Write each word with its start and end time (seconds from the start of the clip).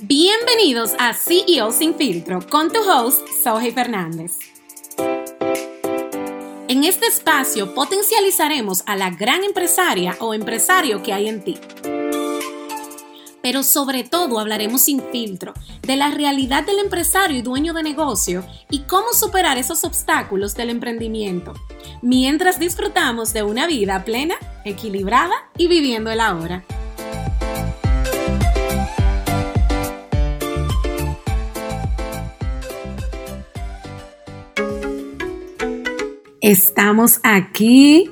Bienvenidos 0.00 0.92
a 1.00 1.12
CEO 1.12 1.72
Sin 1.72 1.96
Filtro 1.96 2.38
con 2.48 2.72
tu 2.72 2.78
host, 2.88 3.26
Soji 3.42 3.72
Fernández. 3.72 4.38
En 6.68 6.84
este 6.84 7.06
espacio 7.06 7.74
potencializaremos 7.74 8.84
a 8.86 8.94
la 8.94 9.10
gran 9.10 9.42
empresaria 9.42 10.16
o 10.20 10.34
empresario 10.34 11.02
que 11.02 11.12
hay 11.12 11.26
en 11.28 11.42
ti. 11.42 11.58
Pero 13.42 13.64
sobre 13.64 14.04
todo 14.04 14.38
hablaremos 14.38 14.82
sin 14.82 15.02
filtro 15.10 15.52
de 15.82 15.96
la 15.96 16.12
realidad 16.12 16.64
del 16.64 16.78
empresario 16.78 17.36
y 17.36 17.42
dueño 17.42 17.72
de 17.72 17.82
negocio 17.82 18.44
y 18.70 18.82
cómo 18.82 19.12
superar 19.12 19.58
esos 19.58 19.82
obstáculos 19.82 20.54
del 20.54 20.70
emprendimiento, 20.70 21.54
mientras 22.02 22.60
disfrutamos 22.60 23.32
de 23.32 23.42
una 23.42 23.66
vida 23.66 24.04
plena, 24.04 24.36
equilibrada 24.64 25.34
y 25.56 25.66
viviendo 25.66 26.12
el 26.12 26.20
ahora. 26.20 26.64
Estamos 36.40 37.18
aquí, 37.24 38.10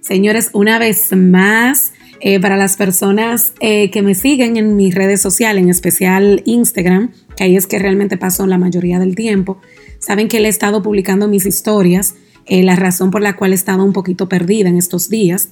señores, 0.00 0.50
una 0.52 0.78
vez 0.78 1.12
más. 1.12 1.92
Eh, 2.20 2.40
para 2.40 2.56
las 2.56 2.76
personas 2.76 3.52
eh, 3.60 3.90
que 3.90 4.00
me 4.00 4.14
siguen 4.14 4.56
en 4.56 4.76
mis 4.76 4.94
redes 4.94 5.20
sociales, 5.20 5.62
en 5.62 5.68
especial 5.68 6.42
Instagram, 6.46 7.10
que 7.36 7.44
ahí 7.44 7.56
es 7.56 7.66
que 7.66 7.78
realmente 7.78 8.16
paso 8.16 8.46
la 8.46 8.56
mayoría 8.56 8.98
del 8.98 9.14
tiempo, 9.14 9.58
saben 9.98 10.28
que 10.28 10.40
le 10.40 10.46
he 10.46 10.48
estado 10.48 10.82
publicando 10.82 11.28
mis 11.28 11.44
historias, 11.44 12.14
eh, 12.46 12.62
la 12.62 12.76
razón 12.76 13.10
por 13.10 13.20
la 13.20 13.36
cual 13.36 13.52
he 13.52 13.54
estado 13.54 13.84
un 13.84 13.92
poquito 13.92 14.26
perdida 14.26 14.70
en 14.70 14.78
estos 14.78 15.10
días, 15.10 15.50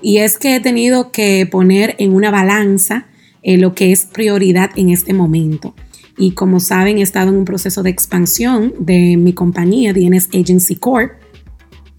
y 0.00 0.18
es 0.18 0.38
que 0.38 0.56
he 0.56 0.60
tenido 0.60 1.12
que 1.12 1.46
poner 1.50 1.94
en 1.98 2.14
una 2.14 2.30
balanza 2.30 3.06
lo 3.42 3.74
que 3.74 3.92
es 3.92 4.06
prioridad 4.06 4.70
en 4.76 4.88
este 4.88 5.12
momento. 5.12 5.74
Y 6.16 6.30
como 6.30 6.58
saben, 6.58 6.96
he 6.96 7.02
estado 7.02 7.28
en 7.28 7.36
un 7.36 7.44
proceso 7.44 7.82
de 7.82 7.90
expansión 7.90 8.72
de 8.78 9.18
mi 9.18 9.34
compañía, 9.34 9.92
DNS 9.92 10.30
Agency 10.32 10.76
Corp, 10.76 11.12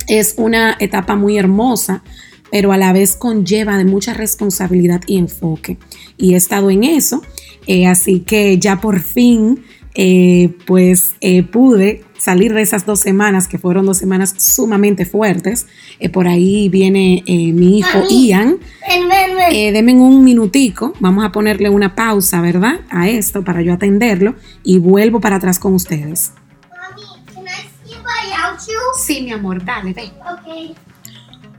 es 0.07 0.35
una 0.37 0.75
etapa 0.79 1.15
muy 1.15 1.37
hermosa, 1.37 2.03
pero 2.51 2.71
a 2.71 2.77
la 2.77 2.93
vez 2.93 3.15
conlleva 3.15 3.77
de 3.77 3.85
mucha 3.85 4.13
responsabilidad 4.13 5.01
y 5.07 5.17
enfoque. 5.17 5.77
Y 6.17 6.33
he 6.33 6.37
estado 6.37 6.69
en 6.69 6.83
eso, 6.83 7.21
eh, 7.67 7.87
así 7.87 8.21
que 8.21 8.57
ya 8.59 8.79
por 8.79 9.01
fin, 9.01 9.63
eh, 9.95 10.53
pues 10.65 11.15
eh, 11.21 11.43
pude 11.43 12.03
salir 12.17 12.53
de 12.53 12.61
esas 12.61 12.85
dos 12.85 12.99
semanas, 12.99 13.47
que 13.47 13.57
fueron 13.57 13.85
dos 13.85 13.97
semanas 13.97 14.35
sumamente 14.37 15.05
fuertes. 15.05 15.67
por 16.11 16.27
ahí 16.27 16.69
viene 16.69 17.23
mi 17.27 17.79
hijo 17.79 18.03
Ian. 18.09 18.57
denme 19.49 19.93
un 19.93 20.23
minutico, 20.23 20.93
vamos 20.99 21.25
a 21.25 21.31
ponerle 21.31 21.69
una 21.69 21.93
pausa, 21.93 22.41
¿verdad? 22.41 22.81
A 22.89 23.09
esto 23.09 23.43
para 23.43 23.61
yo 23.61 23.73
atenderlo 23.73 24.35
y 24.63 24.79
vuelvo 24.79 25.19
para 25.19 25.35
atrás 25.37 25.59
con 25.59 25.73
ustedes. 25.73 26.31
Sí, 29.05 29.21
mi 29.21 29.31
amor, 29.31 29.63
dale, 29.63 29.93
ve. 29.93 30.03
Ok. 30.03 30.75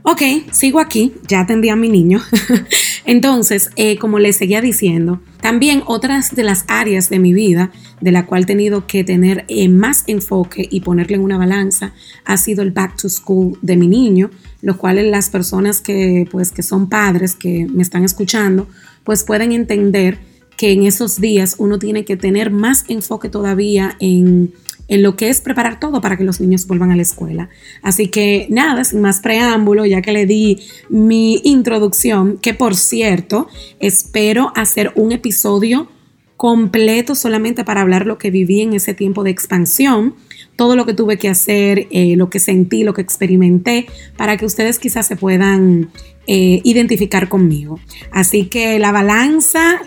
Ok, 0.03 0.21
sigo 0.51 0.81
aquí, 0.81 1.13
ya 1.27 1.41
atendí 1.41 1.69
a 1.69 1.77
mi 1.77 1.87
niño. 1.87 2.21
Entonces, 3.05 3.69
eh, 3.77 3.97
como 3.97 4.19
les 4.19 4.35
seguía 4.35 4.59
diciendo, 4.59 5.21
también 5.39 5.81
otras 5.85 6.35
de 6.35 6.43
las 6.43 6.65
áreas 6.67 7.09
de 7.09 7.19
mi 7.19 7.33
vida 7.33 7.71
de 8.01 8.11
la 8.11 8.25
cual 8.25 8.43
he 8.43 8.45
tenido 8.45 8.85
que 8.85 9.05
tener 9.05 9.45
eh, 9.47 9.69
más 9.69 10.03
enfoque 10.07 10.67
y 10.69 10.81
ponerle 10.81 11.15
en 11.15 11.23
una 11.23 11.37
balanza 11.37 11.93
ha 12.25 12.35
sido 12.35 12.63
el 12.63 12.71
back 12.71 12.97
to 12.97 13.07
school 13.07 13.57
de 13.61 13.77
mi 13.77 13.87
niño, 13.87 14.29
lo 14.61 14.77
cual 14.77 15.09
las 15.09 15.29
personas 15.29 15.79
que, 15.79 16.27
pues, 16.29 16.51
que 16.51 16.63
son 16.63 16.89
padres, 16.89 17.33
que 17.33 17.65
me 17.69 17.81
están 17.81 18.03
escuchando, 18.03 18.67
pues 19.05 19.23
pueden 19.23 19.53
entender 19.53 20.19
que 20.57 20.71
en 20.71 20.83
esos 20.83 21.21
días 21.21 21.55
uno 21.59 21.79
tiene 21.79 22.03
que 22.03 22.17
tener 22.17 22.51
más 22.51 22.83
enfoque 22.89 23.29
todavía 23.29 23.95
en 23.99 24.53
en 24.87 25.03
lo 25.03 25.15
que 25.15 25.29
es 25.29 25.41
preparar 25.41 25.79
todo 25.79 26.01
para 26.01 26.17
que 26.17 26.23
los 26.23 26.39
niños 26.39 26.67
vuelvan 26.67 26.91
a 26.91 26.95
la 26.95 27.01
escuela. 27.01 27.49
Así 27.81 28.07
que 28.07 28.47
nada, 28.49 28.83
sin 28.83 29.01
más 29.01 29.19
preámbulo, 29.19 29.85
ya 29.85 30.01
que 30.01 30.11
le 30.11 30.25
di 30.25 30.59
mi 30.89 31.41
introducción, 31.43 32.37
que 32.37 32.53
por 32.53 32.75
cierto, 32.75 33.47
espero 33.79 34.51
hacer 34.55 34.91
un 34.95 35.11
episodio 35.11 35.89
completo 36.37 37.15
solamente 37.15 37.63
para 37.63 37.81
hablar 37.81 38.05
lo 38.05 38.19
que 38.19 38.29
viví 38.29 38.61
en 38.61 38.73
ese 38.73 38.93
tiempo 38.93 39.23
de 39.23 39.31
expansión, 39.31 40.15
todo 40.55 40.75
lo 40.75 40.85
que 40.85 40.93
tuve 40.93 41.17
que 41.17 41.29
hacer, 41.29 41.87
eh, 41.89 42.15
lo 42.15 42.29
que 42.29 42.39
sentí, 42.39 42.83
lo 42.83 42.93
que 42.93 43.01
experimenté, 43.01 43.87
para 44.15 44.37
que 44.37 44.45
ustedes 44.45 44.77
quizás 44.77 45.07
se 45.07 45.15
puedan 45.15 45.89
eh, 46.27 46.61
identificar 46.63 47.27
conmigo. 47.27 47.79
Así 48.11 48.45
que 48.45 48.77
la 48.77 48.91
balanza, 48.91 49.81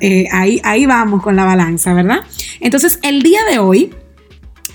eh, 0.00 0.28
ahí, 0.30 0.60
ahí 0.62 0.86
vamos 0.86 1.22
con 1.22 1.34
la 1.34 1.44
balanza, 1.44 1.92
¿verdad? 1.92 2.20
Entonces, 2.60 3.00
el 3.02 3.22
día 3.22 3.40
de 3.50 3.58
hoy 3.58 3.90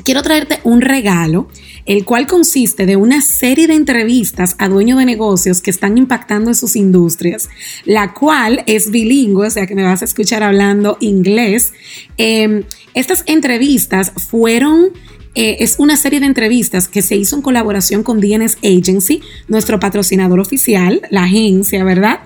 quiero 0.04 0.24
traerte 0.24 0.60
un 0.64 0.82
regalo, 0.82 1.48
el 1.86 2.06
cual 2.06 2.28
consiste 2.28 2.86
de 2.86 2.96
una 2.96 3.22
serie 3.22 3.68
de 3.68 3.74
entrevistas 3.74 4.56
a 4.58 4.70
dueños 4.70 5.00
de 5.00 5.06
negocios 5.06 5.62
que 5.62 5.72
están 5.72 5.98
impactando 5.98 6.52
en 6.52 6.56
sus 6.56 6.76
industrias, 6.76 7.50
la 7.86 8.14
cual 8.14 8.64
es 8.68 8.92
bilingüe, 8.92 9.48
o 9.48 9.52
sea 9.52 9.68
que 9.68 9.76
me 9.76 9.84
vas 9.84 10.02
a 10.02 10.06
escuchar 10.06 10.44
hablando 10.44 10.98
inglés. 11.00 11.74
Em, 12.18 12.64
estas 12.94 13.24
entrevistas 13.28 14.12
fueron... 14.30 14.90
Eh, 15.34 15.64
es 15.64 15.76
una 15.80 15.96
serie 15.96 16.20
de 16.20 16.26
entrevistas 16.26 16.90
que 16.90 17.02
se 17.02 17.16
hizo 17.16 17.38
en 17.38 17.42
colaboración 17.42 18.04
con 18.04 18.20
DNS 18.20 18.58
Agency, 18.66 19.22
nuestro 19.48 19.80
patrocinador 19.80 20.42
oficial, 20.42 21.02
la 21.10 21.24
agencia, 21.24 21.86
¿verdad? 21.86 22.20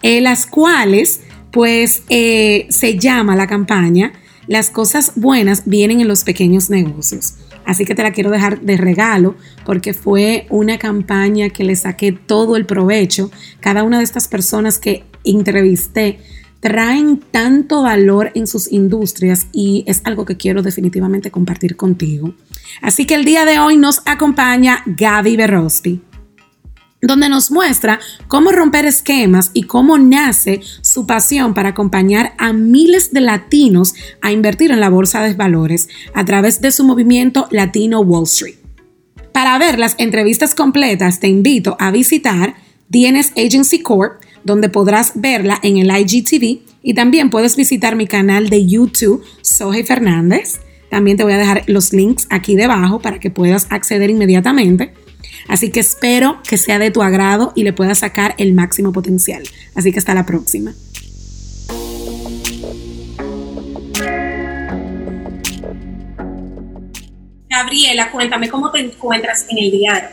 Eh, 0.00 0.20
las 0.20 0.46
cuales, 0.46 1.22
pues, 1.50 2.04
eh, 2.08 2.68
se 2.70 2.96
llama 2.96 3.34
la 3.34 3.48
campaña 3.48 4.12
las 4.46 4.70
cosas 4.70 5.12
buenas 5.16 5.62
vienen 5.66 6.00
en 6.00 6.08
los 6.08 6.24
pequeños 6.24 6.70
negocios. 6.70 7.34
Así 7.64 7.84
que 7.84 7.94
te 7.94 8.02
la 8.02 8.12
quiero 8.12 8.30
dejar 8.30 8.60
de 8.60 8.76
regalo 8.76 9.36
porque 9.64 9.94
fue 9.94 10.46
una 10.50 10.78
campaña 10.78 11.50
que 11.50 11.64
le 11.64 11.76
saqué 11.76 12.12
todo 12.12 12.56
el 12.56 12.66
provecho. 12.66 13.30
Cada 13.60 13.84
una 13.84 13.98
de 13.98 14.04
estas 14.04 14.28
personas 14.28 14.78
que 14.78 15.04
entrevisté 15.24 16.18
traen 16.60 17.20
tanto 17.30 17.82
valor 17.82 18.30
en 18.34 18.46
sus 18.46 18.70
industrias 18.70 19.48
y 19.52 19.84
es 19.86 20.00
algo 20.04 20.24
que 20.24 20.36
quiero 20.36 20.62
definitivamente 20.62 21.30
compartir 21.30 21.76
contigo. 21.76 22.34
Así 22.80 23.04
que 23.04 23.14
el 23.14 23.24
día 23.24 23.44
de 23.44 23.58
hoy 23.58 23.76
nos 23.76 24.02
acompaña 24.06 24.82
Gaby 24.86 25.36
Berrospi 25.36 26.02
donde 27.02 27.28
nos 27.28 27.50
muestra 27.50 27.98
cómo 28.28 28.52
romper 28.52 28.86
esquemas 28.86 29.50
y 29.54 29.64
cómo 29.64 29.98
nace 29.98 30.60
su 30.82 31.04
pasión 31.04 31.52
para 31.52 31.70
acompañar 31.70 32.34
a 32.38 32.52
miles 32.52 33.12
de 33.12 33.20
latinos 33.20 33.94
a 34.20 34.30
invertir 34.30 34.70
en 34.70 34.78
la 34.78 34.88
bolsa 34.88 35.20
de 35.22 35.34
valores 35.34 35.88
a 36.14 36.24
través 36.24 36.60
de 36.60 36.70
su 36.70 36.84
movimiento 36.84 37.48
Latino 37.50 38.00
Wall 38.00 38.22
Street. 38.24 38.54
Para 39.32 39.58
ver 39.58 39.80
las 39.80 39.96
entrevistas 39.98 40.54
completas 40.54 41.18
te 41.18 41.26
invito 41.26 41.76
a 41.80 41.90
visitar 41.90 42.54
DNS 42.88 43.32
Agency 43.36 43.80
Corp, 43.80 44.22
donde 44.44 44.68
podrás 44.68 45.12
verla 45.16 45.58
en 45.64 45.78
el 45.78 45.90
IGTV 45.90 46.60
y 46.84 46.94
también 46.94 47.30
puedes 47.30 47.56
visitar 47.56 47.96
mi 47.96 48.06
canal 48.06 48.48
de 48.48 48.64
YouTube, 48.64 49.24
Soje 49.40 49.82
Fernández. 49.82 50.60
También 50.88 51.16
te 51.16 51.24
voy 51.24 51.32
a 51.32 51.38
dejar 51.38 51.64
los 51.66 51.92
links 51.92 52.28
aquí 52.30 52.54
debajo 52.54 53.00
para 53.00 53.18
que 53.18 53.30
puedas 53.30 53.66
acceder 53.70 54.10
inmediatamente. 54.10 54.92
Así 55.48 55.70
que 55.70 55.80
espero 55.80 56.40
que 56.48 56.56
sea 56.56 56.78
de 56.78 56.90
tu 56.90 57.02
agrado 57.02 57.52
y 57.54 57.64
le 57.64 57.72
puedas 57.72 57.98
sacar 57.98 58.34
el 58.38 58.52
máximo 58.52 58.92
potencial. 58.92 59.42
Así 59.74 59.92
que 59.92 59.98
hasta 59.98 60.14
la 60.14 60.26
próxima. 60.26 60.74
Gabriela, 67.48 68.10
cuéntame 68.10 68.48
cómo 68.48 68.70
te 68.70 68.80
encuentras 68.80 69.46
en 69.48 69.58
el 69.58 69.70
diario. 69.70 70.08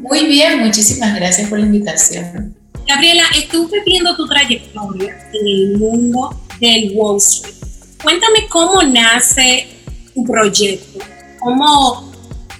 Muy 0.00 0.26
bien, 0.26 0.58
muchísimas 0.60 1.14
gracias 1.14 1.48
por 1.48 1.58
la 1.58 1.66
invitación. 1.66 2.54
Gabriela, 2.86 3.24
estuve 3.36 3.82
viendo 3.84 4.16
tu 4.16 4.26
trayectoria 4.26 5.28
en 5.32 5.46
el 5.46 5.78
mundo 5.78 6.40
del 6.60 6.92
Wall 6.94 7.18
Street. 7.18 7.54
Cuéntame 8.02 8.48
cómo 8.48 8.82
nace 8.82 9.68
tu 10.14 10.24
proyecto, 10.24 10.98
cómo 11.38 12.07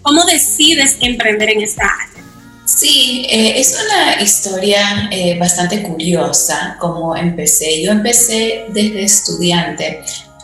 ¿Cómo 0.02 0.24
decides 0.24 0.96
emprender 1.00 1.50
en 1.50 1.62
esta 1.62 1.84
área? 1.84 2.24
Sí, 2.64 3.26
eh, 3.30 3.58
es 3.58 3.76
una 3.82 4.22
historia 4.22 5.08
eh, 5.10 5.38
bastante 5.38 5.82
curiosa 5.82 6.76
como 6.78 7.16
empecé. 7.16 7.82
Yo 7.82 7.92
empecé 7.92 8.66
desde 8.68 9.04
estudiante 9.04 10.00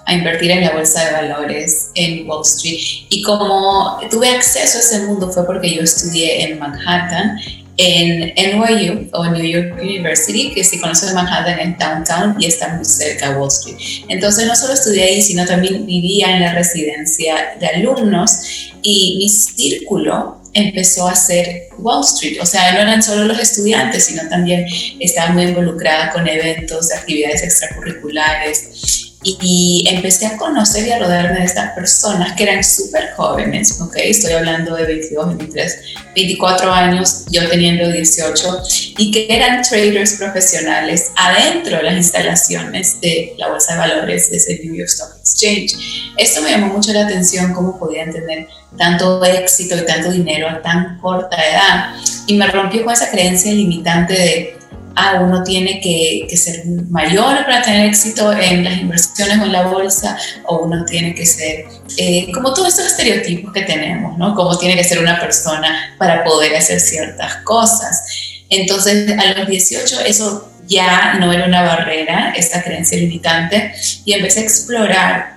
a 0.06 0.14
invertir 0.14 0.50
en 0.50 0.62
la 0.62 0.72
bolsa 0.72 1.04
de 1.04 1.12
valores 1.12 1.90
en 1.94 2.28
Wall 2.28 2.42
Street 2.42 2.80
y 3.08 3.22
como 3.22 3.98
tuve 4.10 4.30
acceso 4.30 4.78
a 4.78 4.80
ese 4.80 5.06
mundo 5.06 5.30
fue 5.30 5.46
porque 5.46 5.74
yo 5.74 5.82
estudié 5.82 6.44
en 6.44 6.58
Manhattan 6.58 7.38
en 7.76 8.32
NYU 8.36 9.08
o 9.12 9.26
New 9.26 9.42
York 9.42 9.74
University, 9.80 10.52
que 10.54 10.62
si 10.62 10.78
conoces 10.78 11.12
Manhattan 11.12 11.58
en 11.58 11.76
downtown 11.76 12.36
y 12.38 12.46
está 12.46 12.74
muy 12.74 12.84
cerca 12.84 13.30
de 13.30 13.36
Wall 13.36 13.48
Street. 13.48 14.04
Entonces 14.08 14.46
no 14.46 14.54
solo 14.54 14.74
estudié 14.74 15.04
ahí, 15.04 15.22
sino 15.22 15.44
también 15.44 15.84
vivía 15.84 16.36
en 16.36 16.40
la 16.40 16.54
residencia 16.54 17.56
de 17.58 17.66
alumnos 17.66 18.72
y 18.84 19.16
mi 19.19 19.28
círculo 19.28 20.36
empezó 20.52 21.08
a 21.08 21.16
ser 21.16 21.69
Wall 21.78 22.04
Street. 22.04 22.38
O 22.40 22.46
sea, 22.46 22.72
no 22.75 22.81
eran 22.81 23.02
solo 23.02 23.25
los 23.25 23.38
estudiantes, 23.40 24.04
sino 24.04 24.28
también 24.28 24.66
estaba 25.00 25.32
muy 25.32 25.44
involucrada 25.44 26.12
con 26.12 26.28
eventos, 26.28 26.92
actividades 26.92 27.42
extracurriculares. 27.42 29.13
Y 29.25 29.85
empecé 29.91 30.26
a 30.26 30.37
conocer 30.37 30.87
y 30.87 30.93
a 30.93 30.99
rodearme 30.99 31.41
de 31.41 31.47
estas 31.47 31.73
personas 31.73 32.35
que 32.35 32.43
eran 32.43 32.62
súper 32.62 33.12
jóvenes, 33.17 33.81
¿ok? 33.81 33.97
Estoy 33.97 34.32
hablando 34.32 34.76
de 34.76 34.85
22, 34.85 35.38
23, 35.38 35.81
24 36.15 36.73
años, 36.73 37.25
yo 37.31 37.49
teniendo 37.49 37.91
18, 37.91 38.62
y 38.99 39.11
que 39.11 39.26
eran 39.29 39.62
traders 39.62 40.15
profesionales 40.15 41.11
adentro 41.17 41.79
de 41.79 41.82
las 41.82 41.97
instalaciones 41.97 43.00
de 43.00 43.35
la 43.38 43.49
Bolsa 43.49 43.73
de 43.73 43.79
Valores 43.79 44.31
de 44.31 44.37
ese 44.37 44.61
New 44.62 44.75
York 44.75 44.91
Stock 44.91 45.17
Exchange. 45.21 45.75
Esto 46.19 46.43
me 46.43 46.50
llamó 46.50 46.75
mucho 46.75 46.93
la 46.93 47.05
atención, 47.05 47.53
cómo 47.55 47.79
podían 47.79 48.12
tener 48.12 48.47
tanto 48.76 49.25
éxito 49.25 49.76
y 49.76 49.87
tanto 49.87 50.11
dinero 50.11 50.49
a 50.49 50.61
tan 50.61 50.99
corta 50.99 51.37
edad, 51.37 51.94
y 52.26 52.35
me 52.35 52.47
rompió 52.49 52.85
con 52.85 52.93
esa 52.93 53.11
creencia 53.11 53.53
limitante 53.53 54.12
de 54.12 54.59
ah, 54.96 55.20
uno 55.23 55.43
tiene 55.43 55.81
que, 55.81 56.35
ser 56.37 56.64
mayor 56.88 57.44
para 57.44 57.62
tener 57.62 57.88
éxito 57.88 58.32
en 58.32 58.64
las 58.64 58.79
inversiones 58.79 59.38
o 59.38 59.44
en 59.44 59.52
la 59.52 59.67
bolsa, 59.67 60.19
o 60.46 60.64
uno 60.64 60.85
tiene 60.85 61.14
que 61.14 61.26
ser, 61.26 61.67
eh, 61.96 62.31
como 62.32 62.52
todos 62.52 62.69
estos 62.69 62.87
estereotipos 62.87 63.52
que 63.52 63.62
tenemos, 63.62 64.19
¿no? 64.19 64.35
Como 64.35 64.56
tiene 64.58 64.76
que 64.76 64.85
ser 64.85 64.99
una 64.99 65.19
persona 65.20 65.94
para 65.99 66.25
poder 66.25 66.55
hacer 66.56 66.81
ciertas 66.81 67.37
cosas. 67.44 68.02
Entonces, 68.50 69.11
a 69.19 69.38
los 69.38 69.49
18 69.49 70.00
eso 70.06 70.50
ya 70.67 71.14
no 71.14 71.32
era 71.32 71.47
una 71.47 71.62
barrera, 71.62 72.32
esta 72.37 72.62
creencia 72.62 72.99
limitante, 72.99 73.73
y 74.05 74.12
empecé 74.12 74.40
a 74.40 74.43
explorar 74.43 75.37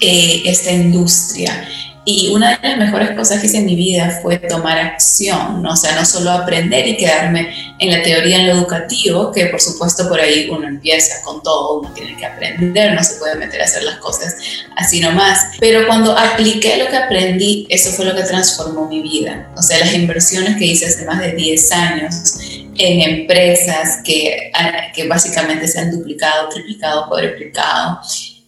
eh, 0.00 0.42
esta 0.44 0.72
industria. 0.72 1.66
Y 2.08 2.28
una 2.28 2.56
de 2.56 2.68
las 2.68 2.78
mejores 2.78 3.10
cosas 3.16 3.40
que 3.40 3.48
hice 3.48 3.58
en 3.58 3.66
mi 3.66 3.74
vida 3.74 4.20
fue 4.22 4.38
tomar 4.38 4.78
acción, 4.78 5.60
¿no? 5.60 5.72
o 5.72 5.76
sea, 5.76 5.96
no 5.96 6.06
solo 6.06 6.30
aprender 6.30 6.86
y 6.86 6.96
quedarme 6.96 7.52
en 7.80 7.90
la 7.90 8.00
teoría, 8.00 8.38
en 8.38 8.46
lo 8.46 8.52
educativo, 8.52 9.32
que 9.32 9.46
por 9.46 9.60
supuesto 9.60 10.08
por 10.08 10.20
ahí 10.20 10.48
uno 10.48 10.68
empieza 10.68 11.20
con 11.24 11.42
todo, 11.42 11.80
uno 11.80 11.92
tiene 11.94 12.16
que 12.16 12.24
aprender, 12.24 12.94
no 12.94 13.02
se 13.02 13.16
puede 13.16 13.34
meter 13.34 13.60
a 13.60 13.64
hacer 13.64 13.82
las 13.82 13.96
cosas 13.96 14.36
así 14.76 15.00
nomás. 15.00 15.56
Pero 15.58 15.84
cuando 15.88 16.16
apliqué 16.16 16.76
lo 16.76 16.86
que 16.86 16.96
aprendí, 16.96 17.66
eso 17.70 17.90
fue 17.90 18.04
lo 18.04 18.14
que 18.14 18.22
transformó 18.22 18.86
mi 18.86 19.02
vida. 19.02 19.50
O 19.56 19.62
sea, 19.62 19.80
las 19.80 19.92
inversiones 19.92 20.56
que 20.58 20.64
hice 20.64 20.86
hace 20.86 21.04
más 21.06 21.20
de 21.20 21.32
10 21.32 21.72
años 21.72 22.34
en 22.78 23.00
empresas 23.00 23.98
que, 24.04 24.52
que 24.94 25.08
básicamente 25.08 25.66
se 25.66 25.80
han 25.80 25.90
duplicado, 25.90 26.50
triplicado, 26.50 27.08
cuadriplicado 27.08 28.00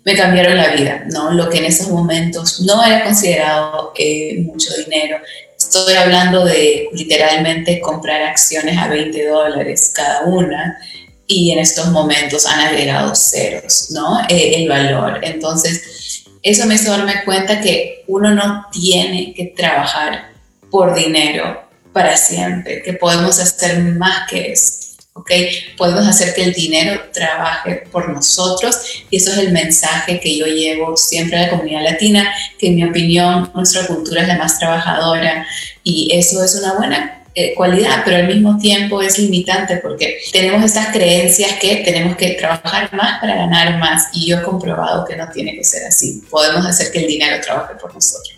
me 0.09 0.17
cambiaron 0.17 0.57
la 0.57 0.69
vida, 0.69 1.05
¿no? 1.13 1.33
Lo 1.33 1.51
que 1.51 1.59
en 1.59 1.67
esos 1.67 1.89
momentos 1.89 2.63
no 2.63 2.83
era 2.83 3.05
considerado 3.05 3.93
eh, 3.95 4.39
mucho 4.39 4.71
dinero. 4.79 5.19
Estoy 5.59 5.97
hablando 5.97 6.47
de 6.47 6.89
literalmente 6.95 7.79
comprar 7.79 8.23
acciones 8.23 8.79
a 8.79 8.89
20 8.89 9.29
dólares 9.29 9.93
cada 9.95 10.23
una 10.23 10.79
y 11.27 11.51
en 11.51 11.59
estos 11.59 11.89
momentos 11.91 12.47
han 12.47 12.59
agregado 12.59 13.15
ceros, 13.15 13.91
¿no? 13.91 14.21
Eh, 14.31 14.63
el 14.63 14.69
valor. 14.71 15.21
Entonces, 15.23 16.25
eso 16.43 16.65
me 16.65 16.77
hizo 16.77 16.91
darme 16.91 17.23
cuenta 17.27 17.61
que 17.61 18.05
uno 18.07 18.31
no 18.31 18.65
tiene 18.73 19.35
que 19.35 19.53
trabajar 19.55 20.31
por 20.71 20.95
dinero 20.95 21.69
para 21.93 22.17
siempre, 22.17 22.81
que 22.81 22.95
podemos 22.95 23.39
hacer 23.39 23.79
más 23.83 24.27
que 24.31 24.53
eso. 24.53 24.88
¿Ok? 25.19 25.31
Podemos 25.77 26.07
hacer 26.07 26.35
que 26.35 26.45
el 26.45 26.53
dinero 26.53 27.01
trabaje 27.13 27.83
por 27.91 28.09
nosotros 28.09 28.79
y 29.11 29.17
eso 29.17 29.33
es 29.33 29.39
el 29.39 29.53
mensaje 29.53 30.21
que 30.21 30.37
yo 30.37 30.47
llevo 30.47 30.97
siempre 30.97 31.39
a 31.39 31.43
la 31.43 31.51
comunidad 31.51 31.83
latina, 31.83 32.33
que 32.59 32.69
en 32.69 32.77
mi 32.77 32.85
opinión 32.85 33.51
nuestra 33.55 33.87
cultura 33.87 34.23
es 34.23 34.29
la 34.29 34.39
más 34.39 34.59
trabajadora 34.59 35.47
y 35.83 36.11
eso 36.13 36.43
es 36.43 36.55
una 36.55 36.75
buena 36.75 37.25
eh, 37.35 37.55
cualidad, 37.55 38.03
pero 38.05 38.17
al 38.17 38.27
mismo 38.27 38.59
tiempo 38.59 39.03
es 39.03 39.19
limitante 39.19 39.77
porque 39.77 40.19
tenemos 40.33 40.65
estas 40.65 40.89
creencias 40.89 41.53
que 41.61 41.77
tenemos 41.85 42.17
que 42.17 42.31
trabajar 42.31 42.93
más 42.95 43.21
para 43.21 43.37
ganar 43.37 43.79
más 43.79 44.09
y 44.13 44.29
yo 44.29 44.39
he 44.39 44.43
comprobado 44.43 45.05
que 45.05 45.17
no 45.17 45.29
tiene 45.31 45.55
que 45.55 45.65
ser 45.65 45.87
así. 45.87 46.23
Podemos 46.31 46.65
hacer 46.65 46.91
que 46.93 47.01
el 47.01 47.07
dinero 47.07 47.41
trabaje 47.41 47.75
por 47.75 47.93
nosotros. 47.95 48.35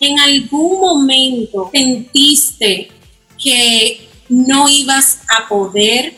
¿En 0.00 0.18
algún 0.18 0.80
momento 0.80 1.70
sentiste 1.72 2.88
que 3.42 4.11
no 4.32 4.66
ibas 4.68 5.18
a 5.28 5.46
poder 5.46 6.14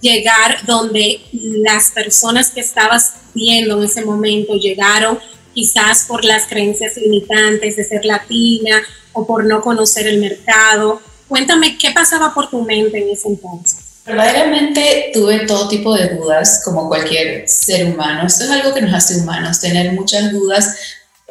llegar 0.00 0.66
donde 0.66 1.20
las 1.32 1.92
personas 1.92 2.50
que 2.50 2.60
estabas 2.60 3.14
viendo 3.34 3.78
en 3.78 3.84
ese 3.84 4.04
momento 4.04 4.54
llegaron 4.56 5.18
quizás 5.54 6.06
por 6.08 6.24
las 6.24 6.46
creencias 6.46 6.96
limitantes 6.96 7.76
de 7.76 7.84
ser 7.84 8.04
latina 8.04 8.82
o 9.12 9.26
por 9.26 9.44
no 9.44 9.60
conocer 9.60 10.08
el 10.08 10.18
mercado. 10.18 11.00
Cuéntame 11.28 11.78
qué 11.78 11.92
pasaba 11.92 12.34
por 12.34 12.50
tu 12.50 12.62
mente 12.62 12.98
en 12.98 13.10
ese 13.10 13.28
entonces. 13.28 13.78
Verdaderamente 14.04 15.12
tuve 15.14 15.46
todo 15.46 15.68
tipo 15.68 15.94
de 15.94 16.08
dudas 16.16 16.62
como 16.64 16.88
cualquier 16.88 17.48
ser 17.48 17.86
humano. 17.86 18.26
Esto 18.26 18.42
es 18.44 18.50
algo 18.50 18.74
que 18.74 18.82
nos 18.82 18.92
hace 18.92 19.20
humanos, 19.20 19.60
tener 19.60 19.92
muchas 19.92 20.32
dudas 20.32 20.74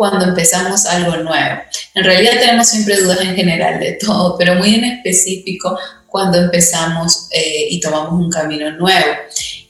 cuando 0.01 0.25
empezamos 0.25 0.87
algo 0.87 1.15
nuevo. 1.17 1.61
En 1.93 2.03
realidad 2.03 2.39
tenemos 2.39 2.69
siempre 2.69 2.99
dudas 2.99 3.21
en 3.21 3.35
general 3.35 3.79
de 3.79 3.99
todo, 4.03 4.35
pero 4.35 4.55
muy 4.55 4.73
en 4.73 4.83
específico 4.83 5.77
cuando 6.07 6.39
empezamos 6.39 7.27
eh, 7.29 7.67
y 7.69 7.79
tomamos 7.79 8.13
un 8.13 8.31
camino 8.31 8.71
nuevo. 8.71 9.11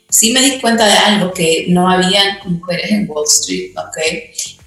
Sí 0.07 0.31
me 0.31 0.39
di 0.39 0.61
cuenta 0.61 0.85
de 0.85 0.93
algo, 0.93 1.33
que 1.33 1.65
no 1.67 1.91
habían 1.91 2.37
mujeres 2.45 2.91
en 2.91 3.09
Wall 3.09 3.25
Street, 3.27 3.71
¿ok? 3.75 3.97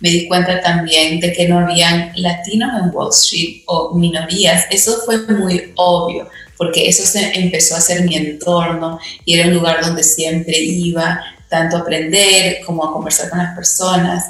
Me 0.00 0.10
di 0.10 0.28
cuenta 0.28 0.60
también 0.60 1.18
de 1.18 1.32
que 1.32 1.48
no 1.48 1.60
habían 1.60 2.12
latinos 2.16 2.70
en 2.78 2.94
Wall 2.94 3.08
Street 3.14 3.62
o 3.64 3.94
minorías. 3.94 4.66
Eso 4.70 4.98
fue 5.06 5.16
muy 5.28 5.72
obvio, 5.76 6.28
porque 6.58 6.90
eso 6.90 7.06
se 7.06 7.40
empezó 7.40 7.74
a 7.74 7.80
ser 7.80 8.02
mi 8.02 8.16
entorno 8.16 8.98
y 9.24 9.38
era 9.38 9.48
un 9.48 9.54
lugar 9.54 9.82
donde 9.82 10.02
siempre 10.02 10.58
iba, 10.58 11.22
tanto 11.48 11.78
a 11.78 11.80
aprender 11.80 12.58
como 12.66 12.84
a 12.84 12.92
conversar 12.92 13.30
con 13.30 13.38
las 13.38 13.54
personas, 13.54 14.24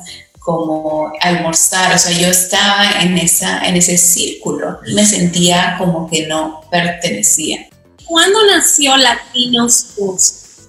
como 0.44 1.10
almorzar, 1.22 1.94
o 1.94 1.98
sea, 1.98 2.12
yo 2.12 2.28
estaba 2.28 3.00
en, 3.00 3.16
esa, 3.16 3.66
en 3.66 3.76
ese 3.76 3.96
círculo 3.96 4.78
me 4.92 5.04
sentía 5.06 5.76
como 5.78 6.08
que 6.08 6.26
no 6.26 6.60
pertenecía. 6.70 7.66
¿Cuándo 8.04 8.44
nació 8.44 8.94
Latinos 8.98 9.86
Wall 9.96 10.18
Street? 10.18 10.68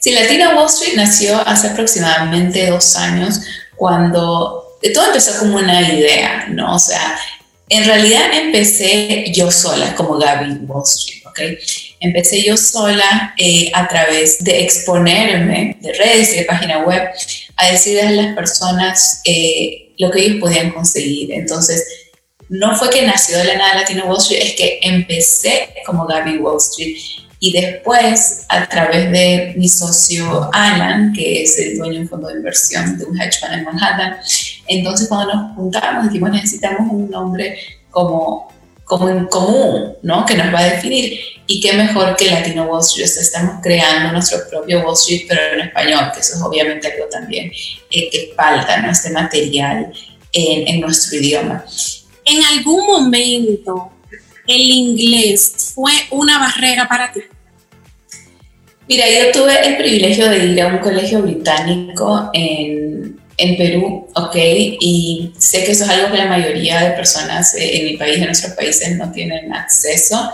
Sí, 0.00 0.10
Latino 0.10 0.56
Wall 0.56 0.66
Street 0.66 0.96
nació 0.96 1.40
hace 1.46 1.68
aproximadamente 1.68 2.66
dos 2.66 2.96
años, 2.96 3.42
cuando 3.76 4.76
todo 4.92 5.06
empezó 5.06 5.38
como 5.38 5.56
una 5.56 5.80
idea, 5.80 6.46
¿no? 6.48 6.74
O 6.74 6.78
sea, 6.80 7.16
en 7.68 7.84
realidad 7.84 8.22
empecé 8.34 9.26
yo 9.32 9.52
sola, 9.52 9.94
como 9.94 10.18
Gaby 10.18 10.64
Wall 10.66 10.82
Street, 10.84 11.22
¿ok? 11.26 11.40
Empecé 12.00 12.42
yo 12.42 12.56
sola 12.56 13.34
eh, 13.38 13.70
a 13.72 13.86
través 13.86 14.42
de 14.42 14.64
exponerme 14.64 15.76
de 15.80 15.92
redes 15.92 16.34
y 16.34 16.38
de 16.38 16.44
página 16.44 16.80
web 16.80 17.02
a 17.62 17.72
decirles 17.72 18.04
a 18.06 18.10
las 18.10 18.34
personas 18.34 19.20
eh, 19.24 19.92
lo 19.98 20.10
que 20.10 20.24
ellos 20.24 20.40
podían 20.40 20.70
conseguir. 20.70 21.32
Entonces, 21.32 21.84
no 22.48 22.76
fue 22.76 22.90
que 22.90 23.06
nació 23.06 23.38
de 23.38 23.44
la 23.44 23.56
nada 23.56 23.74
Latino 23.76 24.04
Wall 24.06 24.18
Street, 24.18 24.42
es 24.42 24.52
que 24.54 24.78
empecé 24.82 25.70
como 25.86 26.06
Gaby 26.06 26.38
Wall 26.38 26.58
Street 26.58 26.96
y 27.44 27.50
después 27.50 28.44
a 28.48 28.68
través 28.68 29.10
de 29.10 29.54
mi 29.56 29.68
socio 29.68 30.48
Alan, 30.52 31.12
que 31.12 31.42
es 31.42 31.58
el 31.58 31.76
dueño 31.76 31.94
de 31.94 32.00
un 32.00 32.08
fondo 32.08 32.28
de 32.28 32.34
inversión 32.34 32.96
de 32.98 33.04
un 33.04 33.20
hedge 33.20 33.40
fund 33.40 33.54
en 33.54 33.64
Manhattan, 33.64 34.16
entonces 34.68 35.08
cuando 35.08 35.34
nos 35.34 35.56
juntamos 35.56 36.04
dijimos 36.04 36.30
necesitamos 36.30 36.92
un 36.92 37.10
nombre 37.10 37.58
como, 37.90 38.52
como 38.84 39.08
en 39.08 39.26
común, 39.26 39.94
¿no? 40.02 40.24
Que 40.24 40.36
nos 40.36 40.54
va 40.54 40.60
a 40.60 40.64
definir. 40.66 41.18
Y 41.46 41.60
qué 41.60 41.72
mejor 41.72 42.16
que 42.16 42.30
Latino 42.30 42.64
Wall 42.64 42.80
Street, 42.82 43.06
estamos 43.06 43.56
creando 43.62 44.12
nuestro 44.12 44.48
propio 44.48 44.80
Wall 44.80 44.94
Street, 44.94 45.24
pero 45.28 45.40
en 45.54 45.60
español, 45.60 46.10
que 46.14 46.20
eso 46.20 46.36
es 46.36 46.42
obviamente 46.42 46.86
algo 46.86 47.06
también 47.10 47.50
eh, 47.90 48.08
que 48.10 48.32
falta, 48.36 48.80
¿no? 48.80 48.90
Este 48.90 49.10
material 49.10 49.92
en, 50.32 50.68
en 50.68 50.80
nuestro 50.80 51.18
idioma. 51.18 51.64
¿En 52.24 52.42
algún 52.44 52.86
momento 52.86 53.92
el 54.46 54.60
inglés 54.60 55.72
fue 55.74 55.92
una 56.10 56.38
barrera 56.38 56.88
para 56.88 57.12
ti? 57.12 57.20
Mira, 58.88 59.06
yo 59.08 59.32
tuve 59.32 59.66
el 59.66 59.76
privilegio 59.76 60.28
de 60.28 60.46
ir 60.46 60.60
a 60.60 60.66
un 60.66 60.78
colegio 60.78 61.22
británico 61.22 62.30
en, 62.32 63.20
en 63.36 63.56
Perú, 63.56 64.08
¿ok? 64.14 64.36
Y 64.36 65.32
sé 65.38 65.64
que 65.64 65.72
eso 65.72 65.84
es 65.84 65.90
algo 65.90 66.10
que 66.10 66.18
la 66.18 66.26
mayoría 66.26 66.80
de 66.80 66.90
personas 66.90 67.54
eh, 67.54 67.78
en 67.78 67.84
mi 67.86 67.96
país, 67.96 68.18
en 68.18 68.26
nuestros 68.26 68.52
países, 68.54 68.96
no 68.96 69.10
tienen 69.10 69.52
acceso. 69.54 70.30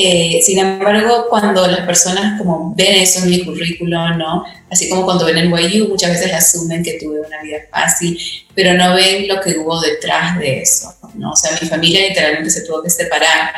Eh, 0.00 0.38
sin 0.44 0.60
embargo, 0.60 1.26
cuando 1.28 1.66
las 1.66 1.80
personas 1.80 2.40
como 2.40 2.72
ven 2.76 2.94
eso 2.94 3.24
en 3.24 3.30
mi 3.30 3.44
currículum, 3.44 4.16
¿no? 4.16 4.44
Así 4.70 4.88
como 4.88 5.04
cuando 5.04 5.24
ven 5.24 5.38
el 5.38 5.50
YU, 5.50 5.88
muchas 5.88 6.12
veces 6.12 6.32
asumen 6.32 6.84
que 6.84 7.00
tuve 7.00 7.20
una 7.20 7.42
vida 7.42 7.58
fácil, 7.68 8.16
pero 8.54 8.74
no 8.74 8.94
ven 8.94 9.26
lo 9.26 9.40
que 9.40 9.58
hubo 9.58 9.80
detrás 9.80 10.38
de 10.38 10.60
eso, 10.60 10.94
¿no? 11.14 11.32
O 11.32 11.36
sea, 11.36 11.50
mi 11.60 11.66
familia 11.66 12.06
literalmente 12.06 12.48
se 12.48 12.60
tuvo 12.60 12.80
que 12.80 12.90
separar 12.90 13.52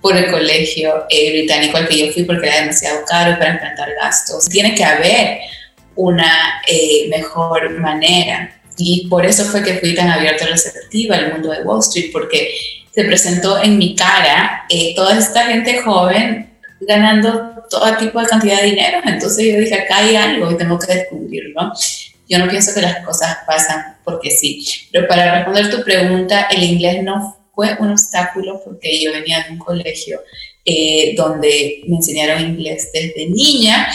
por 0.00 0.16
el 0.16 0.32
colegio 0.32 1.06
eh, 1.08 1.30
británico 1.30 1.76
al 1.76 1.86
que 1.86 1.96
yo 1.96 2.12
fui 2.12 2.24
porque 2.24 2.48
era 2.48 2.62
demasiado 2.62 3.04
caro 3.06 3.38
para 3.38 3.52
enfrentar 3.52 3.88
gastos. 3.94 4.48
Tiene 4.48 4.74
que 4.74 4.82
haber 4.82 5.38
una 5.94 6.60
eh, 6.66 7.06
mejor 7.08 7.70
manera. 7.78 8.60
Y 8.76 9.06
por 9.08 9.24
eso 9.24 9.44
fue 9.44 9.62
que 9.62 9.78
fui 9.78 9.94
tan 9.94 10.10
abierta 10.10 10.42
y 10.42 10.48
receptiva 10.48 11.14
al 11.14 11.32
mundo 11.32 11.52
de 11.52 11.62
Wall 11.62 11.78
Street, 11.78 12.10
porque 12.12 12.52
se 12.94 13.04
presentó 13.04 13.62
en 13.62 13.76
mi 13.76 13.94
cara 13.94 14.64
eh, 14.68 14.94
toda 14.94 15.18
esta 15.18 15.46
gente 15.46 15.80
joven 15.82 16.50
ganando 16.80 17.54
todo 17.68 17.96
tipo 17.96 18.20
de 18.20 18.26
cantidad 18.26 18.60
de 18.60 18.66
dinero. 18.66 19.00
Entonces 19.04 19.52
yo 19.52 19.60
dije, 19.60 19.74
acá 19.74 19.98
hay 19.98 20.16
algo 20.16 20.50
y 20.50 20.56
tengo 20.56 20.78
que 20.78 20.94
descubrirlo. 20.94 21.72
Yo 22.28 22.38
no 22.38 22.48
pienso 22.48 22.72
que 22.74 22.80
las 22.80 23.04
cosas 23.04 23.38
pasan 23.46 23.96
porque 24.04 24.30
sí. 24.30 24.64
Pero 24.92 25.08
para 25.08 25.34
responder 25.36 25.70
tu 25.70 25.82
pregunta, 25.82 26.46
el 26.50 26.62
inglés 26.62 27.02
no 27.02 27.36
fue 27.54 27.76
un 27.78 27.90
obstáculo 27.90 28.60
porque 28.64 29.02
yo 29.02 29.12
venía 29.12 29.44
de 29.44 29.52
un 29.52 29.58
colegio 29.58 30.20
eh, 30.64 31.14
donde 31.16 31.82
me 31.86 31.96
enseñaron 31.96 32.42
inglés 32.42 32.90
desde 32.92 33.28
niña, 33.28 33.88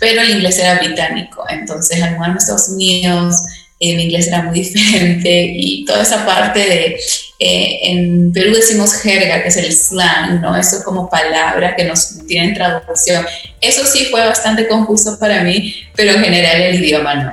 pero 0.00 0.22
el 0.22 0.30
inglés 0.30 0.58
era 0.58 0.78
británico. 0.78 1.44
Entonces, 1.48 2.02
al 2.02 2.16
mudarme 2.16 2.34
a 2.34 2.38
Estados 2.38 2.68
Unidos, 2.68 3.36
eh, 3.78 3.94
mi 3.96 4.04
inglés 4.04 4.28
era 4.28 4.42
muy 4.42 4.54
diferente 4.60 5.52
y 5.56 5.84
toda 5.84 6.02
esa 6.02 6.26
parte 6.26 6.60
de, 6.60 7.00
eh, 7.38 7.90
en 7.90 8.32
Perú 8.32 8.54
decimos 8.54 8.94
jerga, 8.94 9.42
que 9.42 9.48
es 9.48 9.56
el 9.58 9.72
slang, 9.72 10.40
¿no? 10.40 10.56
Eso 10.56 10.82
como 10.84 11.08
palabra 11.08 11.76
que 11.76 11.84
nos 11.84 12.26
tienen 12.26 12.54
traducción. 12.54 13.26
Eso 13.60 13.84
sí 13.84 14.06
fue 14.06 14.24
bastante 14.26 14.66
confuso 14.66 15.18
para 15.18 15.42
mí, 15.42 15.74
pero 15.94 16.12
en 16.12 16.24
general 16.24 16.60
el 16.62 16.82
idioma 16.82 17.14
no. 17.14 17.32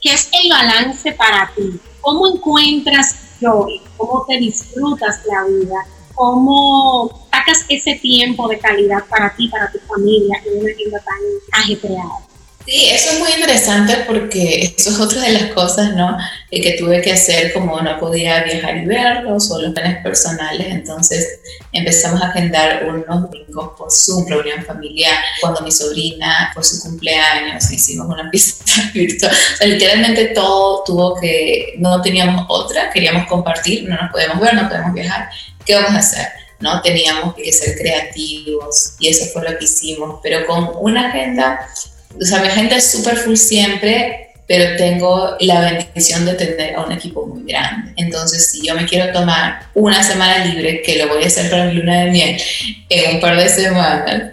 ¿Qué 0.00 0.12
es 0.12 0.28
el 0.32 0.50
balance 0.50 1.12
para 1.12 1.50
ti? 1.54 1.80
¿Cómo 2.00 2.32
encuentras 2.34 3.16
joy? 3.40 3.80
¿Cómo 3.96 4.24
te 4.28 4.38
disfrutas 4.38 5.20
la 5.26 5.44
vida? 5.44 5.86
¿Cómo 6.14 7.28
sacas 7.32 7.64
ese 7.68 7.94
tiempo 7.96 8.46
de 8.48 8.58
calidad 8.58 9.04
para 9.08 9.34
ti, 9.34 9.48
para 9.48 9.70
tu 9.70 9.78
familia 9.80 10.40
en 10.46 10.60
una 10.60 10.74
vida 10.74 10.98
tan 11.04 11.60
ajetreada? 11.60 12.31
Sí, 12.64 12.90
eso 12.90 13.10
es 13.10 13.18
muy 13.18 13.32
interesante 13.32 14.04
porque 14.06 14.74
eso 14.76 14.90
es 14.90 15.00
otra 15.00 15.22
de 15.22 15.32
las 15.32 15.52
cosas, 15.52 15.94
¿no? 15.94 16.16
que 16.60 16.76
tuve 16.78 17.00
que 17.00 17.12
hacer 17.12 17.52
como 17.52 17.80
no 17.80 17.98
podía 17.98 18.44
viajar 18.44 18.76
y 18.76 18.84
verlos 18.84 19.50
o 19.50 19.60
los 19.60 19.72
planes 19.72 20.02
personales, 20.02 20.66
entonces 20.68 21.40
empezamos 21.72 22.20
a 22.22 22.28
agendar 22.28 22.84
unos 22.84 23.22
domingos 23.22 23.70
por 23.76 23.90
Zoom, 23.90 24.28
reunión 24.28 24.62
familiar, 24.64 25.14
cuando 25.40 25.62
mi 25.62 25.72
sobrina 25.72 26.52
por 26.54 26.64
su 26.64 26.80
cumpleaños 26.82 27.70
hicimos 27.70 28.06
una 28.06 28.30
pista 28.30 28.64
virtual. 28.92 29.32
O 29.32 29.56
sea, 29.56 29.66
literalmente 29.66 30.26
todo 30.26 30.84
tuvo 30.84 31.18
que, 31.18 31.74
no 31.78 32.02
teníamos 32.02 32.44
otra, 32.48 32.90
queríamos 32.90 33.26
compartir, 33.26 33.88
no 33.88 33.96
nos 33.96 34.12
podemos 34.12 34.38
ver, 34.38 34.54
no 34.54 34.68
podemos 34.68 34.92
viajar, 34.92 35.30
¿qué 35.64 35.74
vamos 35.74 35.92
a 35.92 35.98
hacer? 35.98 36.28
¿no? 36.60 36.80
Teníamos 36.80 37.34
que 37.34 37.50
ser 37.52 37.76
creativos 37.76 38.94
y 39.00 39.08
eso 39.08 39.26
fue 39.32 39.42
lo 39.42 39.58
que 39.58 39.64
hicimos, 39.64 40.20
pero 40.22 40.46
con 40.46 40.70
una 40.80 41.08
agenda 41.08 41.66
o 42.20 42.24
sea, 42.24 42.40
mi 42.40 42.48
agenda 42.48 42.76
es 42.76 42.90
súper 42.90 43.16
full 43.16 43.36
siempre, 43.36 44.31
pero 44.52 44.76
tengo 44.76 45.34
la 45.40 45.62
bendición 45.62 46.26
de 46.26 46.34
tener 46.34 46.74
a 46.74 46.82
un 46.82 46.92
equipo 46.92 47.24
muy 47.24 47.42
grande. 47.50 47.94
Entonces, 47.96 48.50
si 48.50 48.60
yo 48.60 48.74
me 48.74 48.84
quiero 48.84 49.10
tomar 49.10 49.70
una 49.72 50.02
semana 50.02 50.44
libre, 50.44 50.82
que 50.82 50.96
lo 50.96 51.08
voy 51.08 51.24
a 51.24 51.26
hacer 51.26 51.50
para 51.50 51.64
mi 51.64 51.72
luna 51.72 52.04
de 52.04 52.10
miel 52.10 52.42
en 52.90 53.14
un 53.14 53.20
par 53.22 53.34
de 53.38 53.48
semanas, 53.48 54.24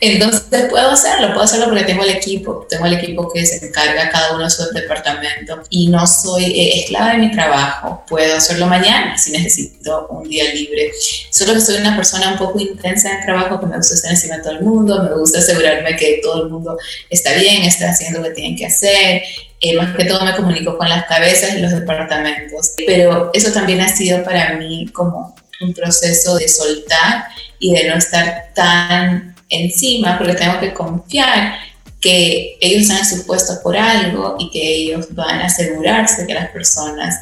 entonces 0.00 0.42
puedo 0.68 0.90
hacerlo, 0.90 1.28
puedo 1.28 1.42
hacerlo 1.42 1.66
porque 1.66 1.84
tengo 1.84 2.02
el 2.02 2.10
equipo, 2.10 2.66
tengo 2.68 2.86
el 2.86 2.94
equipo 2.94 3.30
que 3.32 3.46
se 3.46 3.64
encarga 3.64 4.10
cada 4.10 4.34
uno 4.34 4.42
de 4.42 4.50
sus 4.50 4.74
departamentos 4.74 5.68
y 5.70 5.86
no 5.86 6.04
soy 6.08 6.46
eh, 6.46 6.80
esclava 6.80 7.12
de 7.12 7.18
mi 7.18 7.30
trabajo, 7.30 8.02
puedo 8.08 8.34
hacerlo 8.36 8.66
mañana 8.66 9.16
si 9.16 9.30
necesito 9.30 10.08
un 10.08 10.28
día 10.28 10.52
libre. 10.52 10.90
Solo 11.30 11.54
que 11.54 11.60
soy 11.60 11.76
una 11.76 11.94
persona 11.94 12.32
un 12.32 12.38
poco 12.38 12.58
intensa 12.58 13.10
en 13.12 13.18
el 13.18 13.24
trabajo, 13.26 13.60
que 13.60 13.66
me 13.66 13.76
gusta 13.76 13.94
estar 13.94 14.10
encima 14.10 14.38
de 14.38 14.42
todo 14.42 14.52
el 14.54 14.62
mundo, 14.62 15.04
me 15.04 15.14
gusta 15.14 15.38
asegurarme 15.38 15.94
que 15.94 16.18
todo 16.20 16.42
el 16.42 16.50
mundo 16.50 16.76
está 17.08 17.32
bien, 17.34 17.62
está 17.62 17.90
haciendo 17.90 18.18
lo 18.18 18.24
que 18.24 18.34
tienen 18.34 18.56
que 18.56 18.66
hacer 18.66 19.22
eh, 19.60 19.76
más 19.76 19.96
que 19.96 20.04
todo 20.04 20.24
me 20.24 20.36
comunico 20.36 20.78
con 20.78 20.88
las 20.88 21.06
cabezas 21.06 21.54
y 21.54 21.60
los 21.60 21.72
departamentos. 21.72 22.74
Pero 22.86 23.30
eso 23.32 23.52
también 23.52 23.80
ha 23.80 23.88
sido 23.88 24.22
para 24.22 24.54
mí 24.54 24.88
como 24.92 25.34
un 25.60 25.74
proceso 25.74 26.36
de 26.36 26.48
soltar 26.48 27.24
y 27.58 27.74
de 27.74 27.88
no 27.88 27.96
estar 27.96 28.50
tan 28.54 29.34
encima, 29.48 30.18
porque 30.18 30.34
tengo 30.34 30.60
que 30.60 30.72
confiar 30.72 31.56
que 32.00 32.56
ellos 32.60 32.82
están 32.82 33.04
supuestos 33.04 33.58
por 33.58 33.76
algo 33.76 34.36
y 34.38 34.50
que 34.50 34.62
ellos 34.62 35.12
van 35.14 35.40
a 35.40 35.46
asegurarse 35.46 36.26
que 36.26 36.34
las 36.34 36.50
personas 36.50 37.16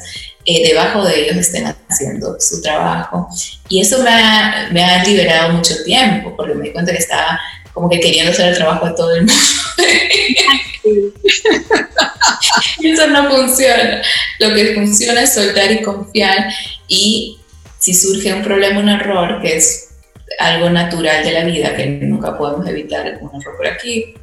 eh, 0.45 0.67
debajo 0.67 1.03
de 1.03 1.23
ellos 1.23 1.37
estén 1.37 1.73
haciendo 1.89 2.39
su 2.39 2.61
trabajo. 2.61 3.27
Y 3.69 3.81
eso 3.81 4.03
me 4.03 4.09
ha, 4.09 4.69
me 4.71 4.83
ha 4.83 5.03
liberado 5.03 5.53
mucho 5.53 5.73
tiempo, 5.83 6.35
porque 6.37 6.53
me 6.53 6.65
di 6.65 6.73
cuenta 6.73 6.91
que 6.91 6.99
estaba 6.99 7.39
como 7.73 7.89
que 7.89 7.99
queriendo 7.99 8.31
hacer 8.31 8.49
el 8.49 8.55
trabajo 8.55 8.85
de 8.85 8.93
todo 8.93 9.15
el 9.15 9.25
mundo. 9.25 9.33
Eso 12.83 13.07
no 13.07 13.29
funciona. 13.29 14.01
Lo 14.39 14.53
que 14.53 14.73
funciona 14.73 15.21
es 15.21 15.33
soltar 15.33 15.71
y 15.71 15.81
confiar 15.81 16.51
y 16.87 17.37
si 17.79 17.93
surge 17.93 18.33
un 18.33 18.43
problema, 18.43 18.79
un 18.79 18.89
error, 18.89 19.41
que 19.41 19.57
es 19.57 19.89
algo 20.39 20.69
natural 20.69 21.23
de 21.23 21.31
la 21.31 21.45
vida, 21.45 21.75
que 21.75 21.85
nunca 21.85 22.37
podemos 22.37 22.67
evitar 22.67 23.19
un 23.21 23.41
error 23.41 23.55
por 23.55 23.67
aquí, 23.67 24.13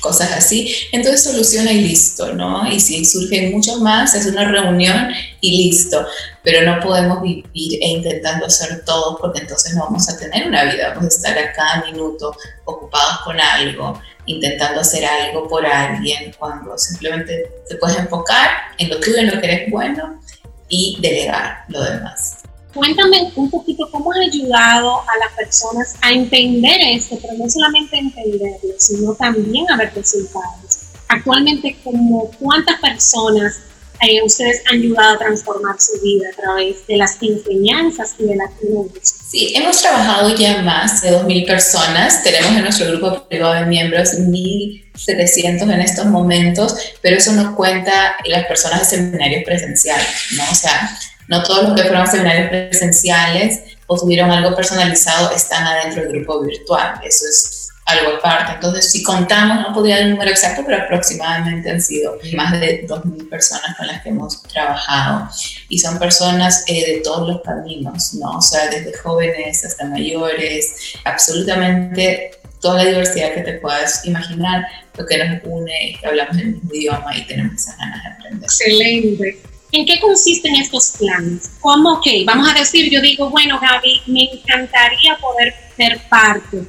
cosas 0.00 0.32
así. 0.32 0.74
Entonces 0.92 1.24
soluciona 1.24 1.72
y 1.72 1.80
listo, 1.80 2.32
¿no? 2.32 2.70
Y 2.70 2.80
si 2.80 3.04
surgen 3.04 3.52
muchos 3.52 3.80
más, 3.80 4.14
es 4.14 4.26
una 4.26 4.44
reunión 4.44 5.10
y 5.40 5.68
listo. 5.68 6.06
Pero 6.42 6.70
no 6.70 6.80
podemos 6.80 7.22
vivir 7.22 7.78
e 7.82 7.88
intentando 7.88 8.46
hacer 8.46 8.84
todo 8.84 9.18
porque 9.18 9.40
entonces 9.40 9.74
no 9.74 9.84
vamos 9.84 10.08
a 10.08 10.18
tener 10.18 10.46
una 10.46 10.64
vida, 10.64 10.94
vamos 10.94 11.04
a 11.04 11.16
estar 11.16 11.38
a 11.38 11.52
cada 11.52 11.84
minuto 11.84 12.34
ocupados 12.64 13.18
con 13.24 13.40
algo, 13.40 14.00
intentando 14.26 14.80
hacer 14.80 15.04
algo 15.04 15.48
por 15.48 15.66
alguien, 15.66 16.34
cuando 16.38 16.76
simplemente 16.78 17.50
te 17.68 17.76
puedes 17.76 17.98
enfocar 17.98 18.50
en 18.78 18.90
lo 18.90 19.00
tuyo, 19.00 19.18
en 19.18 19.34
lo 19.34 19.40
que 19.40 19.46
eres 19.46 19.70
bueno 19.70 20.20
y 20.68 20.98
delegar 21.00 21.64
lo 21.68 21.82
demás. 21.82 22.45
Cuéntame 22.76 23.32
un 23.36 23.50
poquito 23.50 23.90
cómo 23.90 24.12
has 24.12 24.18
ayudado 24.18 25.00
a 25.00 25.18
las 25.24 25.32
personas 25.34 25.94
a 26.02 26.12
entender 26.12 26.78
esto, 26.82 27.18
pero 27.22 27.32
no 27.38 27.48
solamente 27.48 27.96
entenderlo, 27.96 28.74
sino 28.76 29.14
también 29.14 29.64
a 29.70 29.78
ver 29.78 29.92
resultados. 29.94 30.80
Actualmente, 31.08 31.74
como 31.82 32.30
¿cuántas 32.38 32.78
personas 32.78 33.60
eh, 34.06 34.22
ustedes 34.22 34.60
han 34.70 34.80
ayudado 34.80 35.14
a 35.14 35.18
transformar 35.18 35.76
su 35.80 35.98
vida 36.02 36.28
a 36.30 36.36
través 36.36 36.86
de 36.86 36.98
las 36.98 37.16
enseñanzas 37.22 38.14
y 38.18 38.24
de 38.24 38.36
la 38.36 38.46
tecnología? 38.48 39.00
Sí, 39.02 39.54
hemos 39.56 39.80
trabajado 39.80 40.36
ya 40.36 40.60
más 40.60 41.00
de 41.00 41.12
2.000 41.12 41.46
personas. 41.46 42.22
Tenemos 42.22 42.50
en 42.50 42.62
nuestro 42.62 42.88
grupo 42.88 43.26
privado 43.26 43.54
de 43.54 43.64
miembros 43.64 44.10
1.700 44.18 45.62
en 45.62 45.80
estos 45.80 46.04
momentos, 46.04 46.76
pero 47.00 47.16
eso 47.16 47.32
no 47.32 47.56
cuenta 47.56 48.16
las 48.26 48.44
personas 48.44 48.80
de 48.80 48.96
seminarios 48.96 49.44
presenciales, 49.44 50.06
¿no? 50.36 50.44
O 50.50 50.54
sea, 50.54 50.98
no 51.28 51.42
todos 51.42 51.68
los 51.68 51.80
que 51.80 51.88
fueron 51.88 52.06
seminarios 52.06 52.48
presenciales 52.50 53.60
o 53.86 53.98
tuvieron 53.98 54.30
algo 54.30 54.54
personalizado 54.54 55.30
están 55.32 55.66
adentro 55.66 56.02
del 56.02 56.12
grupo 56.12 56.40
virtual. 56.40 57.00
Eso 57.04 57.24
es 57.28 57.68
algo 57.86 58.16
aparte. 58.16 58.52
Entonces, 58.54 58.90
si 58.90 59.02
contamos, 59.02 59.60
no 59.60 59.72
podría 59.72 59.96
dar 59.96 60.04
el 60.04 60.10
número 60.10 60.30
exacto, 60.30 60.62
pero 60.66 60.82
aproximadamente 60.82 61.70
han 61.70 61.80
sido 61.80 62.18
más 62.34 62.52
de 62.60 62.86
2.000 62.86 63.28
personas 63.28 63.76
con 63.76 63.86
las 63.86 64.02
que 64.02 64.08
hemos 64.08 64.42
trabajado. 64.42 65.28
Y 65.68 65.78
son 65.78 65.98
personas 65.98 66.64
eh, 66.66 66.94
de 66.94 67.00
todos 67.00 67.28
los 67.28 67.42
caminos, 67.42 68.14
¿no? 68.14 68.38
O 68.38 68.42
sea, 68.42 68.68
desde 68.68 68.96
jóvenes 68.98 69.64
hasta 69.64 69.84
mayores, 69.84 70.96
absolutamente 71.04 72.32
toda 72.60 72.82
la 72.82 72.90
diversidad 72.90 73.34
que 73.34 73.42
te 73.42 73.52
puedas 73.54 74.04
imaginar, 74.04 74.66
lo 74.96 75.06
que 75.06 75.18
nos 75.18 75.44
une 75.44 75.90
es 75.90 76.00
que 76.00 76.06
hablamos 76.06 76.36
el 76.38 76.54
mismo 76.54 76.74
idioma 76.74 77.16
y 77.16 77.24
tenemos 77.26 77.54
esas 77.54 77.78
ganas 77.78 78.02
de 78.02 78.10
aprender. 78.10 78.44
Excelente. 78.44 79.55
¿En 79.76 79.84
qué 79.84 80.00
consisten 80.00 80.54
estos 80.54 80.92
planes? 80.98 81.50
¿Cómo 81.60 82.00
que? 82.02 82.24
Vamos 82.24 82.48
a 82.48 82.54
decir, 82.54 82.90
yo 82.90 82.98
digo, 83.02 83.28
bueno, 83.28 83.60
Gaby, 83.60 84.04
me 84.06 84.22
encantaría 84.22 85.18
poder 85.18 85.54
ser 85.76 86.00
parte 86.08 86.66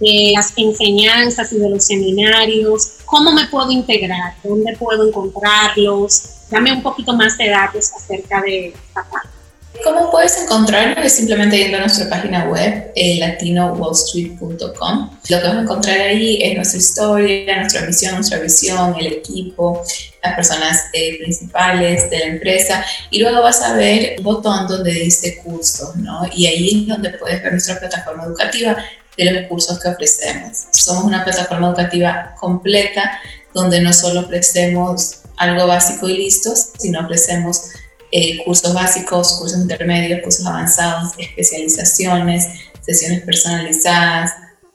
de 0.00 0.32
las 0.34 0.54
enseñanzas 0.56 1.52
y 1.52 1.58
de 1.58 1.68
los 1.68 1.84
seminarios. 1.84 2.92
¿Cómo 3.04 3.30
me 3.32 3.44
puedo 3.48 3.70
integrar? 3.70 4.36
¿Dónde 4.42 4.74
puedo 4.78 5.06
encontrarlos? 5.06 6.48
Dame 6.48 6.72
un 6.72 6.82
poquito 6.82 7.12
más 7.12 7.36
de 7.36 7.50
datos 7.50 7.92
acerca 7.92 8.40
de 8.40 8.68
esta 8.68 9.06
parte. 9.06 9.35
¿Cómo 9.84 10.10
puedes 10.10 10.36
encontrarnos? 10.40 11.04
Es 11.04 11.14
simplemente 11.14 11.58
yendo 11.58 11.78
a 11.78 11.80
nuestra 11.80 12.08
página 12.08 12.44
web, 12.44 12.92
eh, 12.94 13.18
latinowallstreet.com. 13.18 15.10
Lo 15.28 15.40
que 15.40 15.46
vas 15.46 15.56
a 15.56 15.60
encontrar 15.60 16.00
ahí 16.00 16.42
es 16.42 16.56
nuestra 16.56 16.78
historia, 16.78 17.60
nuestra 17.60 17.82
misión, 17.82 18.14
nuestra 18.14 18.38
visión, 18.38 18.94
el 18.98 19.06
equipo, 19.06 19.82
las 20.22 20.34
personas 20.34 20.84
eh, 20.92 21.18
principales 21.18 22.10
de 22.10 22.18
la 22.18 22.26
empresa. 22.26 22.84
Y 23.10 23.20
luego 23.20 23.42
vas 23.42 23.62
a 23.62 23.74
ver 23.74 24.16
un 24.18 24.24
botón 24.24 24.66
donde 24.66 24.92
dice 24.92 25.38
cursos, 25.42 25.96
¿no? 25.96 26.22
Y 26.34 26.46
ahí 26.46 26.82
es 26.82 26.88
donde 26.88 27.10
puedes 27.10 27.42
ver 27.42 27.52
nuestra 27.52 27.78
plataforma 27.78 28.24
educativa 28.24 28.76
de 29.16 29.32
los 29.32 29.46
cursos 29.48 29.78
que 29.80 29.88
ofrecemos. 29.88 30.64
Somos 30.72 31.04
una 31.04 31.24
plataforma 31.24 31.68
educativa 31.68 32.34
completa 32.38 33.20
donde 33.54 33.80
no 33.80 33.92
solo 33.92 34.20
ofrecemos 34.20 35.20
algo 35.36 35.66
básico 35.66 36.08
y 36.08 36.16
listo, 36.18 36.54
sino 36.78 37.00
ofrecemos 37.00 37.70
eh, 38.12 38.44
cursos 38.44 38.72
básicos, 38.72 39.32
cursos 39.38 39.58
intermedios, 39.58 40.22
cursos 40.22 40.46
avanzados, 40.46 41.12
especializaciones, 41.18 42.48
sesiones 42.80 43.22
personalizadas. 43.22 44.32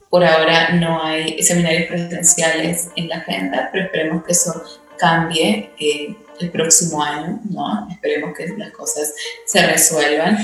Por 0.10 0.24
ahora 0.24 0.74
no 0.74 1.04
hay 1.04 1.42
seminarios 1.42 1.88
presenciales 1.88 2.90
en 2.96 3.08
la 3.08 3.18
agenda, 3.18 3.70
pero 3.72 3.86
esperemos 3.86 4.24
que 4.24 4.34
eso 4.34 4.64
cambie 4.98 5.72
eh, 5.80 6.16
el 6.40 6.52
próximo 6.52 7.02
año, 7.02 7.40
¿no? 7.50 7.88
Esperemos 7.90 8.38
que 8.38 8.48
las 8.50 8.72
cosas 8.72 9.14
se 9.46 9.66
resuelvan. 9.66 10.38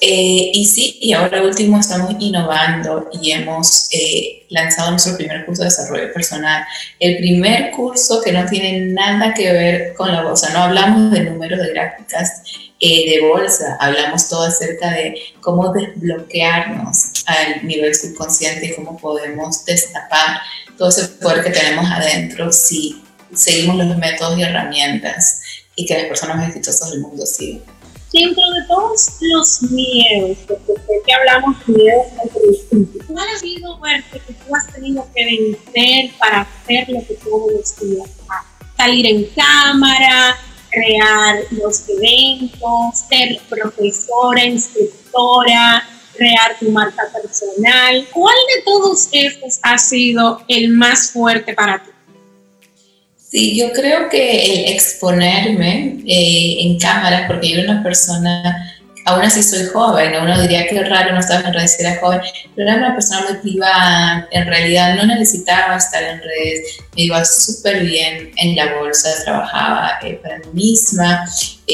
Eh, 0.00 0.52
y 0.54 0.64
sí, 0.64 0.96
y 1.00 1.12
ahora 1.12 1.42
último 1.42 1.80
estamos 1.80 2.14
innovando 2.20 3.08
y 3.20 3.32
hemos 3.32 3.88
eh, 3.92 4.46
lanzado 4.48 4.90
nuestro 4.90 5.16
primer 5.16 5.44
curso 5.44 5.62
de 5.62 5.70
desarrollo 5.70 6.12
personal. 6.12 6.64
El 7.00 7.16
primer 7.16 7.72
curso 7.72 8.20
que 8.22 8.30
no 8.32 8.46
tiene 8.46 8.92
nada 8.92 9.34
que 9.34 9.52
ver 9.52 9.94
con 9.94 10.12
la 10.12 10.22
bolsa, 10.22 10.52
no 10.52 10.60
hablamos 10.60 11.10
de 11.10 11.22
números 11.24 11.58
de 11.60 11.70
gráficas 11.70 12.42
eh, 12.78 13.10
de 13.10 13.26
bolsa, 13.26 13.76
hablamos 13.80 14.28
todo 14.28 14.44
acerca 14.44 14.90
de 14.92 15.16
cómo 15.40 15.72
desbloquearnos 15.72 17.24
al 17.26 17.66
nivel 17.66 17.92
subconsciente 17.92 18.66
y 18.66 18.74
cómo 18.74 18.96
podemos 18.98 19.64
destapar 19.64 20.38
todo 20.76 20.90
ese 20.90 21.08
poder 21.08 21.42
que 21.42 21.50
tenemos 21.50 21.90
adentro 21.90 22.52
si 22.52 23.02
seguimos 23.34 23.76
los 23.76 23.96
métodos 23.96 24.38
y 24.38 24.42
herramientas 24.42 25.40
y 25.74 25.86
que 25.86 25.94
las 25.94 26.04
personas 26.04 26.48
exitosas 26.48 26.92
del 26.92 27.00
mundo 27.00 27.26
siguen 27.26 27.77
dentro 28.12 28.42
de 28.42 28.66
todos 28.68 29.06
los 29.20 29.62
miedos, 29.62 30.38
porque 30.46 30.72
sé 30.72 30.92
que 31.06 31.12
hablamos 31.12 31.56
miedos 31.68 32.06
al 32.22 32.28
principio, 32.28 33.02
¿cuál 33.06 33.28
ha 33.28 33.38
sido 33.38 33.78
fuerte 33.78 34.20
que 34.26 34.32
tú 34.32 34.54
has 34.54 34.66
tenido 34.72 35.06
que 35.14 35.24
vencer 35.24 36.10
para 36.18 36.40
hacer 36.42 36.88
lo 36.88 37.00
que 37.00 37.18
los 37.24 37.80
días 37.80 38.10
Salir 38.76 39.06
en 39.06 39.24
cámara, 39.34 40.38
crear 40.70 41.42
los 41.50 41.88
eventos, 41.88 42.98
ser 43.08 43.40
profesora, 43.48 44.44
instructora, 44.44 45.82
crear 46.18 46.58
tu 46.58 46.70
marca 46.70 47.04
personal. 47.12 48.06
¿Cuál 48.12 48.34
de 48.54 48.62
todos 48.62 49.08
estos 49.12 49.58
ha 49.62 49.78
sido 49.78 50.42
el 50.48 50.70
más 50.70 51.10
fuerte 51.12 51.54
para 51.54 51.82
ti? 51.82 51.90
Sí, 53.30 53.58
yo 53.58 53.72
creo 53.72 54.08
que 54.08 54.64
el 54.64 54.72
exponerme 54.72 55.98
eh, 56.06 56.56
en 56.60 56.78
cámara, 56.78 57.26
porque 57.26 57.50
yo 57.50 57.58
era 57.58 57.72
una 57.72 57.82
persona, 57.82 58.72
aún 59.04 59.22
así 59.22 59.42
soy 59.42 59.66
joven, 59.66 60.14
uno 60.18 60.40
diría 60.40 60.66
que 60.66 60.82
raro 60.82 61.12
no 61.12 61.20
estar 61.20 61.44
en 61.44 61.52
redes 61.52 61.76
si 61.76 61.82
era 61.82 62.00
joven, 62.00 62.22
pero 62.56 62.68
era 62.70 62.78
una 62.78 62.94
persona 62.94 63.26
muy 63.28 63.38
privada, 63.40 64.26
en 64.30 64.46
realidad 64.46 64.94
no 64.96 65.04
necesitaba 65.04 65.76
estar 65.76 66.02
en 66.02 66.22
redes, 66.22 66.78
me 66.96 67.02
iba 67.02 67.22
súper 67.22 67.84
bien 67.84 68.30
en 68.36 68.56
la 68.56 68.74
bolsa, 68.76 69.10
trabajaba 69.22 69.98
eh, 70.02 70.18
para 70.22 70.38
mí 70.38 70.46
misma, 70.54 71.26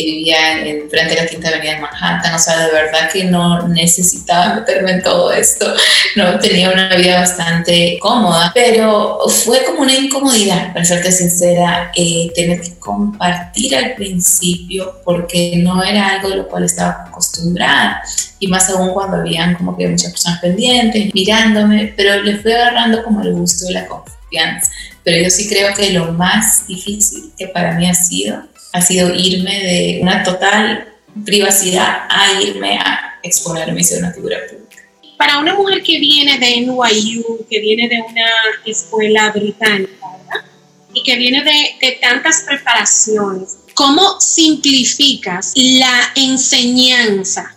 vivía 0.02 0.58
en 0.60 0.88
frente 0.90 1.14
de 1.14 1.22
la 1.22 1.26
Quinta 1.26 1.48
Avenida 1.48 1.74
de 1.74 1.80
Manhattan, 1.80 2.34
o 2.34 2.38
sea, 2.38 2.58
de 2.66 2.72
verdad 2.72 3.10
que 3.12 3.24
no 3.24 3.68
necesitaba 3.68 4.54
meterme 4.54 4.92
en 4.92 5.02
todo 5.02 5.32
esto, 5.32 5.72
no 6.16 6.38
tenía 6.38 6.70
una 6.70 6.94
vida 6.96 7.20
bastante 7.20 7.98
cómoda, 8.00 8.50
pero 8.54 9.18
fue 9.28 9.64
como 9.64 9.82
una 9.82 9.94
incomodidad, 9.94 10.72
para 10.72 10.84
serte 10.84 11.12
sincera, 11.12 11.92
eh, 11.94 12.30
tener 12.34 12.60
que 12.60 12.74
compartir 12.78 13.76
al 13.76 13.94
principio 13.94 15.00
porque 15.04 15.56
no 15.56 15.82
era 15.82 16.08
algo 16.08 16.30
de 16.30 16.36
lo 16.36 16.48
cual 16.48 16.64
estaba 16.64 17.04
acostumbrada. 17.08 18.02
Y 18.38 18.48
más 18.48 18.68
aún 18.70 18.92
cuando 18.92 19.18
habían 19.18 19.54
como 19.54 19.76
que 19.76 19.88
muchas 19.88 20.10
personas 20.10 20.40
pendientes, 20.40 21.14
mirándome, 21.14 21.94
pero 21.96 22.22
le 22.22 22.36
fui 22.38 22.52
agarrando 22.52 23.02
como 23.02 23.22
el 23.22 23.32
gusto 23.32 23.70
y 23.70 23.72
la 23.72 23.86
confianza. 23.86 24.70
Pero 25.02 25.22
yo 25.22 25.30
sí 25.30 25.48
creo 25.48 25.74
que 25.74 25.90
lo 25.90 26.12
más 26.12 26.66
difícil 26.66 27.32
que 27.38 27.48
para 27.48 27.72
mí 27.72 27.88
ha 27.88 27.94
sido 27.94 28.42
ha 28.74 28.80
sido 28.80 29.14
irme 29.14 29.56
de 29.60 29.98
una 30.02 30.24
total 30.24 30.88
privacidad 31.24 32.08
a 32.10 32.42
irme 32.42 32.76
a 32.76 33.20
exponerme 33.22 33.80
y 33.80 33.84
ser 33.84 34.00
una 34.00 34.12
figura 34.12 34.36
pública. 34.50 34.82
Para 35.16 35.38
una 35.38 35.54
mujer 35.54 35.80
que 35.80 36.00
viene 36.00 36.38
de 36.40 36.60
NYU, 36.62 37.46
que 37.48 37.60
viene 37.60 37.88
de 37.88 38.02
una 38.02 38.28
escuela 38.66 39.30
británica, 39.30 40.06
¿verdad? 40.18 40.44
Y 40.92 41.04
que 41.04 41.16
viene 41.16 41.44
de, 41.44 41.86
de 41.86 41.92
tantas 42.02 42.42
preparaciones, 42.48 43.58
¿cómo 43.74 44.20
simplificas 44.20 45.52
la 45.54 46.10
enseñanza 46.16 47.54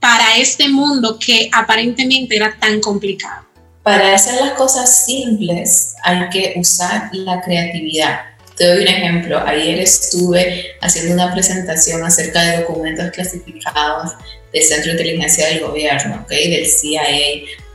para 0.00 0.38
este 0.38 0.68
mundo 0.68 1.20
que 1.20 1.50
aparentemente 1.52 2.34
era 2.34 2.58
tan 2.58 2.80
complicado? 2.80 3.46
Para 3.84 4.12
hacer 4.12 4.40
las 4.40 4.54
cosas 4.54 5.06
simples 5.06 5.94
hay 6.02 6.28
que 6.30 6.54
usar 6.56 7.10
la 7.12 7.40
creatividad 7.40 8.31
te 8.56 8.66
doy 8.66 8.82
un 8.82 8.88
ejemplo. 8.88 9.42
Ayer 9.46 9.80
estuve 9.80 10.76
haciendo 10.80 11.14
una 11.14 11.32
presentación 11.32 12.04
acerca 12.04 12.42
de 12.42 12.58
documentos 12.58 13.10
clasificados 13.10 14.12
del 14.52 14.62
Centro 14.62 14.86
de 14.86 14.92
Inteligencia 14.92 15.48
del 15.48 15.60
Gobierno, 15.60 16.20
¿okay? 16.24 16.50
del 16.50 16.66
CIA, 16.66 17.02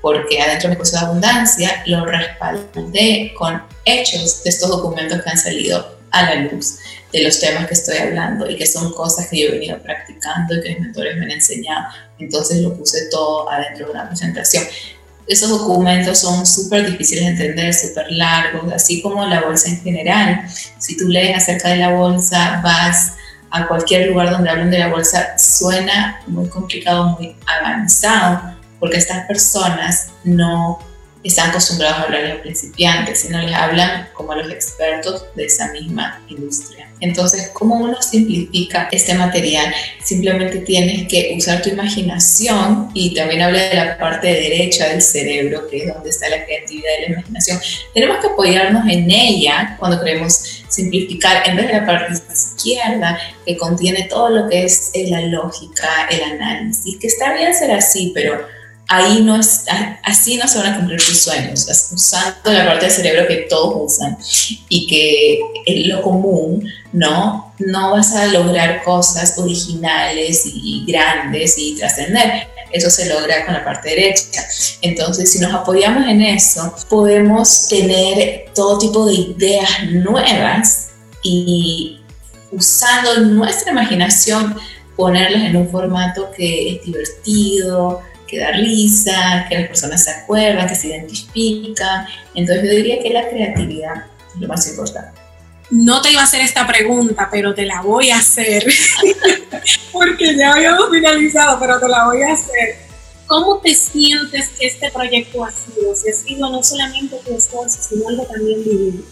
porque 0.01 0.41
adentro 0.41 0.69
de 0.69 0.75
mi 0.75 0.77
curso 0.77 0.97
de 0.97 1.05
abundancia 1.05 1.83
lo 1.85 2.05
respaldé 2.05 3.33
con 3.35 3.61
hechos 3.85 4.43
de 4.43 4.49
estos 4.49 4.69
documentos 4.69 5.21
que 5.21 5.29
han 5.29 5.37
salido 5.37 5.97
a 6.11 6.23
la 6.23 6.35
luz 6.35 6.79
de 7.11 7.23
los 7.23 7.39
temas 7.39 7.67
que 7.67 7.73
estoy 7.73 7.97
hablando 7.97 8.49
y 8.49 8.55
que 8.55 8.65
son 8.65 8.93
cosas 8.93 9.27
que 9.27 9.39
yo 9.39 9.47
he 9.47 9.51
venido 9.51 9.81
practicando 9.81 10.55
y 10.55 10.61
que 10.61 10.69
mis 10.69 10.79
mentores 10.81 11.17
me 11.17 11.25
han 11.25 11.31
enseñado. 11.31 11.87
Entonces 12.19 12.61
lo 12.61 12.75
puse 12.75 13.09
todo 13.09 13.49
adentro 13.49 13.87
de 13.87 13.91
una 13.93 14.07
presentación. 14.07 14.63
Esos 15.27 15.49
documentos 15.49 16.19
son 16.19 16.45
súper 16.45 16.89
difíciles 16.89 17.25
de 17.25 17.31
entender, 17.31 17.73
súper 17.73 18.11
largos, 18.11 18.71
así 18.71 19.01
como 19.01 19.25
la 19.25 19.41
bolsa 19.41 19.69
en 19.69 19.81
general. 19.81 20.47
Si 20.77 20.95
tú 20.95 21.07
lees 21.07 21.35
acerca 21.35 21.69
de 21.69 21.77
la 21.77 21.89
bolsa, 21.89 22.61
vas 22.63 23.13
a 23.49 23.67
cualquier 23.67 24.09
lugar 24.09 24.31
donde 24.31 24.49
hablen 24.49 24.71
de 24.71 24.79
la 24.79 24.89
bolsa, 24.89 25.37
suena 25.37 26.21
muy 26.27 26.47
complicado, 26.49 27.17
muy 27.17 27.35
avanzado, 27.45 28.55
porque 28.79 28.97
estas 28.97 29.25
personas 29.25 30.09
no 30.23 30.79
están 31.27 31.49
acostumbrados 31.49 31.99
a 31.99 32.03
hablar 32.03 32.31
a 32.31 32.41
principiantes, 32.41 33.21
sino 33.21 33.41
les 33.41 33.53
hablan 33.53 34.09
como 34.13 34.31
a 34.31 34.37
los 34.37 34.51
expertos 34.51 35.25
de 35.35 35.45
esa 35.45 35.71
misma 35.71 36.23
industria. 36.27 36.89
Entonces, 36.99 37.51
¿cómo 37.53 37.75
uno 37.75 38.01
simplifica 38.01 38.87
este 38.91 39.13
material? 39.13 39.73
Simplemente 40.03 40.59
tienes 40.59 41.07
que 41.07 41.33
usar 41.37 41.61
tu 41.61 41.69
imaginación 41.69 42.89
y 42.93 43.13
también 43.13 43.43
hablé 43.43 43.69
de 43.69 43.75
la 43.75 43.97
parte 43.97 44.27
derecha 44.27 44.87
del 44.87 45.01
cerebro, 45.01 45.67
que 45.69 45.83
es 45.83 45.93
donde 45.93 46.09
está 46.09 46.27
la 46.29 46.43
creatividad 46.43 46.89
y 46.97 47.01
la 47.03 47.17
imaginación. 47.19 47.59
Tenemos 47.93 48.17
que 48.17 48.27
apoyarnos 48.27 48.87
en 48.89 49.09
ella 49.11 49.75
cuando 49.79 50.03
queremos 50.03 50.63
simplificar, 50.67 51.47
en 51.47 51.55
vez 51.55 51.67
de 51.67 51.73
la 51.73 51.85
parte 51.85 52.13
izquierda, 52.13 53.19
que 53.45 53.57
contiene 53.57 54.03
todo 54.09 54.29
lo 54.29 54.49
que 54.49 54.65
es 54.65 54.91
la 55.09 55.21
lógica, 55.21 56.07
el 56.09 56.21
análisis, 56.23 56.97
que 56.97 57.07
está 57.07 57.33
bien 57.33 57.53
ser 57.53 57.71
así, 57.71 58.11
pero 58.13 58.56
ahí 58.87 59.21
no 59.21 59.35
es, 59.35 59.65
así 60.03 60.37
no 60.37 60.47
se 60.47 60.59
van 60.59 60.73
a 60.73 60.77
cumplir 60.77 61.01
tus 61.03 61.19
sueños, 61.19 61.67
usando 61.91 62.51
la 62.51 62.65
parte 62.65 62.85
del 62.85 62.95
cerebro 62.95 63.27
que 63.27 63.47
todos 63.49 63.93
usan 63.93 64.17
y 64.69 64.87
que 64.87 65.39
es 65.65 65.87
lo 65.87 66.01
común, 66.01 66.67
¿no? 66.93 67.53
No 67.59 67.91
vas 67.91 68.13
a 68.15 68.27
lograr 68.27 68.83
cosas 68.83 69.37
originales 69.37 70.43
y 70.45 70.85
grandes 70.87 71.57
y 71.57 71.75
trascender. 71.75 72.47
Eso 72.71 72.89
se 72.89 73.07
logra 73.07 73.45
con 73.45 73.53
la 73.53 73.63
parte 73.63 73.89
derecha. 73.89 74.45
Entonces, 74.81 75.31
si 75.31 75.39
nos 75.39 75.53
apoyamos 75.53 76.07
en 76.07 76.21
eso, 76.21 76.73
podemos 76.89 77.67
tener 77.67 78.45
todo 78.53 78.77
tipo 78.77 79.05
de 79.05 79.13
ideas 79.13 79.69
nuevas 79.91 80.89
y 81.23 81.99
usando 82.51 83.19
nuestra 83.21 83.71
imaginación, 83.71 84.55
ponerlas 84.95 85.43
en 85.43 85.57
un 85.57 85.69
formato 85.69 86.31
que 86.35 86.75
es 86.75 86.85
divertido, 86.85 88.01
que 88.27 88.39
da 88.39 88.51
risa, 88.51 89.45
que 89.47 89.57
las 89.57 89.67
personas 89.67 90.03
se 90.03 90.11
acuerdan, 90.11 90.67
que 90.67 90.75
se 90.75 90.87
identifican. 90.87 92.05
Entonces 92.35 92.65
yo 92.65 92.75
diría 92.75 93.01
que 93.01 93.09
la 93.09 93.27
creatividad 93.29 94.05
es 94.33 94.41
lo 94.41 94.47
más 94.47 94.67
importante. 94.67 95.19
No 95.69 96.01
te 96.01 96.11
iba 96.11 96.21
a 96.21 96.23
hacer 96.23 96.41
esta 96.41 96.65
pregunta, 96.65 97.27
pero 97.31 97.53
te 97.53 97.65
la 97.65 97.81
voy 97.81 98.09
a 98.09 98.17
hacer, 98.17 98.65
porque 99.91 100.35
ya 100.35 100.53
habíamos 100.53 100.89
finalizado, 100.89 101.59
pero 101.59 101.79
te 101.79 101.87
la 101.89 102.05
voy 102.05 102.21
a 102.21 102.33
hacer. 102.33 102.87
¿Cómo 103.25 103.57
te 103.59 103.75
sientes 103.75 104.47
que 104.57 104.67
este 104.67 104.89
proyecto 104.91 105.43
ha 105.43 105.51
sido? 105.51 105.93
Si 105.93 106.09
ha 106.09 106.13
sido 106.13 106.49
no 106.49 106.63
solamente 106.63 107.17
tu 107.25 107.35
esfuerzo, 107.35 107.79
sino 107.81 108.07
algo 108.07 108.23
también 108.23 108.63
divino. 108.63 109.03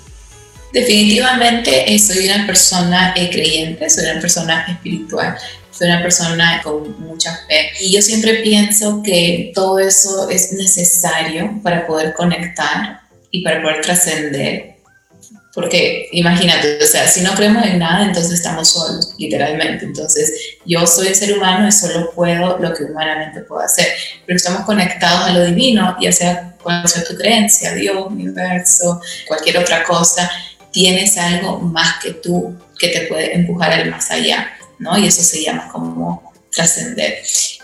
Definitivamente 0.71 1.93
eh, 1.93 1.99
soy 1.99 2.25
una 2.25 2.45
persona 2.45 3.13
eh, 3.17 3.29
creyente, 3.29 3.89
soy 3.89 4.05
una 4.05 4.21
persona 4.21 4.65
espiritual 4.69 5.37
soy 5.77 5.87
una 5.87 6.01
persona 6.01 6.61
con 6.63 6.99
mucha 7.01 7.35
fe 7.47 7.71
y 7.81 7.91
yo 7.93 8.01
siempre 8.01 8.35
pienso 8.35 9.03
que 9.03 9.51
todo 9.53 9.79
eso 9.79 10.29
es 10.29 10.53
necesario 10.53 11.59
para 11.61 11.85
poder 11.85 12.13
conectar 12.13 13.01
y 13.31 13.43
para 13.43 13.61
poder 13.61 13.81
trascender. 13.81 14.75
Porque 15.53 16.09
imagínate, 16.11 16.83
o 16.83 16.85
sea, 16.85 17.07
si 17.07 17.21
no 17.21 17.33
creemos 17.33 17.65
en 17.65 17.79
nada, 17.79 18.05
entonces 18.05 18.33
estamos 18.33 18.69
solos, 18.69 19.13
literalmente. 19.17 19.85
Entonces, 19.85 20.33
yo 20.65 20.85
soy 20.85 21.07
el 21.07 21.15
ser 21.15 21.37
humano 21.37 21.65
y 21.65 21.71
solo 21.71 22.11
puedo 22.11 22.57
lo 22.59 22.73
que 22.73 22.83
humanamente 22.83 23.39
puedo 23.41 23.61
hacer. 23.61 23.87
Pero 24.25 24.35
estamos 24.35 24.65
conectados 24.65 25.29
a 25.29 25.33
lo 25.33 25.45
divino, 25.45 25.95
ya 26.01 26.11
sea 26.11 26.55
cual 26.61 26.85
sea 26.89 27.05
tu 27.05 27.15
creencia, 27.15 27.73
Dios, 27.73 28.07
universo, 28.07 28.99
cualquier 29.27 29.59
otra 29.59 29.85
cosa, 29.85 30.29
tienes 30.71 31.17
algo 31.17 31.59
más 31.59 32.03
que 32.03 32.11
tú 32.11 32.53
que 32.77 32.89
te 32.89 33.01
puede 33.07 33.33
empujar 33.33 33.71
al 33.71 33.89
más 33.89 34.11
allá. 34.11 34.51
¿No? 34.79 34.97
Y 34.97 35.07
eso 35.07 35.21
se 35.21 35.43
llama 35.43 35.69
como 35.71 36.31
trascender. 36.51 37.19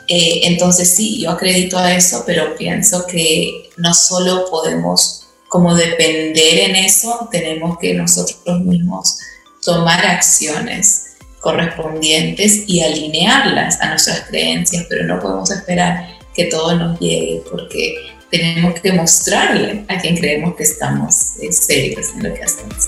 Eh, 0.07 0.41
entonces 0.43 0.89
sí, 0.93 1.21
yo 1.21 1.31
acredito 1.31 1.77
a 1.77 1.93
eso, 1.93 2.23
pero 2.25 2.55
pienso 2.55 3.05
que 3.07 3.69
no 3.77 3.93
solo 3.93 4.45
podemos 4.49 5.27
como 5.47 5.75
depender 5.75 6.59
en 6.59 6.75
eso, 6.75 7.27
tenemos 7.31 7.77
que 7.77 7.93
nosotros 7.93 8.61
mismos 8.61 9.17
tomar 9.63 10.05
acciones 10.05 11.07
correspondientes 11.41 12.63
y 12.67 12.81
alinearlas 12.81 13.81
a 13.81 13.89
nuestras 13.89 14.21
creencias, 14.21 14.85
pero 14.87 15.05
no 15.05 15.19
podemos 15.19 15.51
esperar 15.51 16.07
que 16.33 16.45
todo 16.45 16.75
nos 16.75 16.99
llegue 16.99 17.43
porque 17.49 17.95
tenemos 18.29 18.79
que 18.79 18.93
mostrarle 18.93 19.83
a 19.89 19.99
quien 19.99 20.15
creemos 20.15 20.55
que 20.55 20.63
estamos 20.63 21.35
eh, 21.41 21.51
serios 21.51 22.11
en 22.15 22.23
lo 22.23 22.33
que 22.33 22.43
hacemos. 22.43 22.87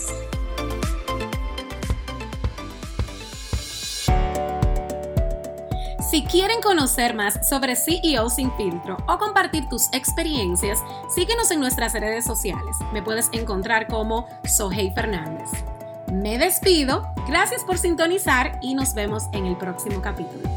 Si 6.13 6.21
quieren 6.21 6.61
conocer 6.61 7.15
más 7.15 7.39
sobre 7.41 7.75
CEO 7.75 8.29
Sin 8.29 8.55
Filtro 8.55 8.97
o 9.07 9.17
compartir 9.17 9.67
tus 9.67 9.91
experiencias, 9.93 10.83
síguenos 11.09 11.49
en 11.49 11.59
nuestras 11.59 11.93
redes 11.93 12.23
sociales. 12.23 12.77
Me 12.93 13.01
puedes 13.01 13.31
encontrar 13.31 13.87
como 13.87 14.27
Sohey 14.45 14.91
Fernández. 14.91 15.49
Me 16.11 16.37
despido, 16.37 17.11
gracias 17.27 17.63
por 17.63 17.79
sintonizar 17.79 18.59
y 18.61 18.75
nos 18.75 18.93
vemos 18.93 19.23
en 19.31 19.47
el 19.47 19.57
próximo 19.57 20.03
capítulo. 20.03 20.47